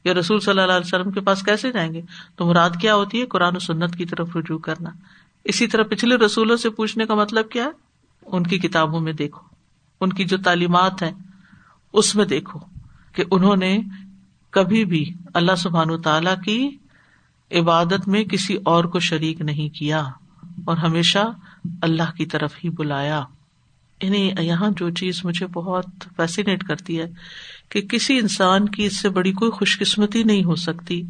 [0.03, 2.01] یا رسول صلی اللہ علیہ وسلم کے پاس کیسے جائیں گے؟
[2.35, 4.89] تو مراد کیا ہوتی ہے؟ قرآن و سنت کی طرف رجوع کرنا۔
[5.43, 7.69] اسی طرح پچھلے رسولوں سے پوچھنے کا مطلب کیا ہے؟
[8.25, 9.47] ان کی کتابوں میں دیکھو۔
[10.01, 11.11] ان کی جو تعلیمات ہیں،
[11.93, 12.59] اس میں دیکھو
[13.13, 13.81] کہ انہوں نے
[14.49, 16.77] کبھی بھی اللہ سبحان تعالی کی
[17.59, 20.03] عبادت میں کسی اور کو شریک نہیں کیا
[20.65, 21.31] اور ہمیشہ
[21.81, 23.23] اللہ کی طرف ہی بلایا۔
[24.01, 25.85] انہیں یہاں جو چیز مجھے بہت
[26.15, 27.05] فیسینیٹ کرتی ہے
[27.69, 31.03] کہ کسی انسان کی اس سے بڑی کوئی خوش قسمتی نہیں ہو سکتی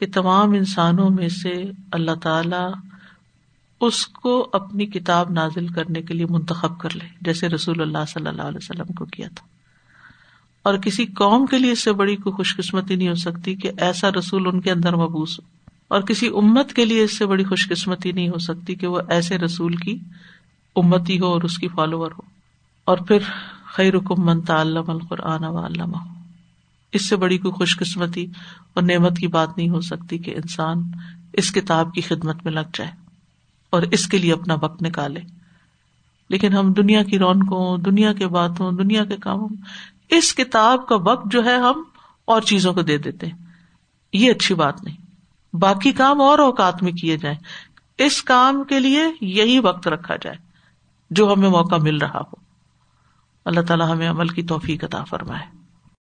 [0.00, 2.72] کہ تمام انسانوں میں سے اللہ تعالی
[3.80, 8.26] اس کو اپنی کتاب نازل کرنے کے لیے منتخب کر لے، جیسے رسول اللہ صلی
[8.26, 9.46] اللہ علیہ وسلم کو کیا تھا۔
[10.62, 13.70] اور کسی قوم کے لیے اس سے بڑی کوئی خوش قسمتی نہیں ہو سکتی کہ
[13.78, 15.55] ایسا رسول ان کے اندر مبوس ہو۔
[15.88, 19.00] اور کسی امت کے لیے اس سے بڑی خوش قسمتی نہیں ہو سکتی کہ وہ
[19.08, 19.98] ایسے رسول کی
[20.76, 22.36] امتی ہو اور اس کی فالوور ہو۔
[22.84, 23.18] اور پھر
[23.64, 25.96] خیر من تعلم القرآن و علامہ
[26.92, 28.26] اس سے بڑی کوئی خوش قسمتی
[28.74, 30.82] اور نعمت کی بات نہیں ہو سکتی کہ انسان
[31.32, 32.90] اس کتاب کی خدمت میں لگ جائے
[33.70, 35.20] اور اس کے لیے اپنا وقت نکالے۔
[36.28, 39.48] لیکن ہم دنیا کی رونقوں، دنیا کے باتوں، دنیا کے کاموں،
[40.08, 41.82] اس کتاب کا وقت جو ہے ہم
[42.24, 43.38] اور چیزوں کو دے دیتے ہیں۔
[44.12, 45.05] یہ اچھی بات نہیں۔
[45.58, 47.38] باقی کام اور اوقات میں کیے جائیں۔
[47.98, 50.36] اس کام کے لیے یہی وقت رکھا جائے
[51.10, 52.36] جو ہمیں موقع مل رہا ہو۔
[53.44, 55.55] اللہ تعالیٰ ہمیں عمل کی توفیق عطا فرمائے۔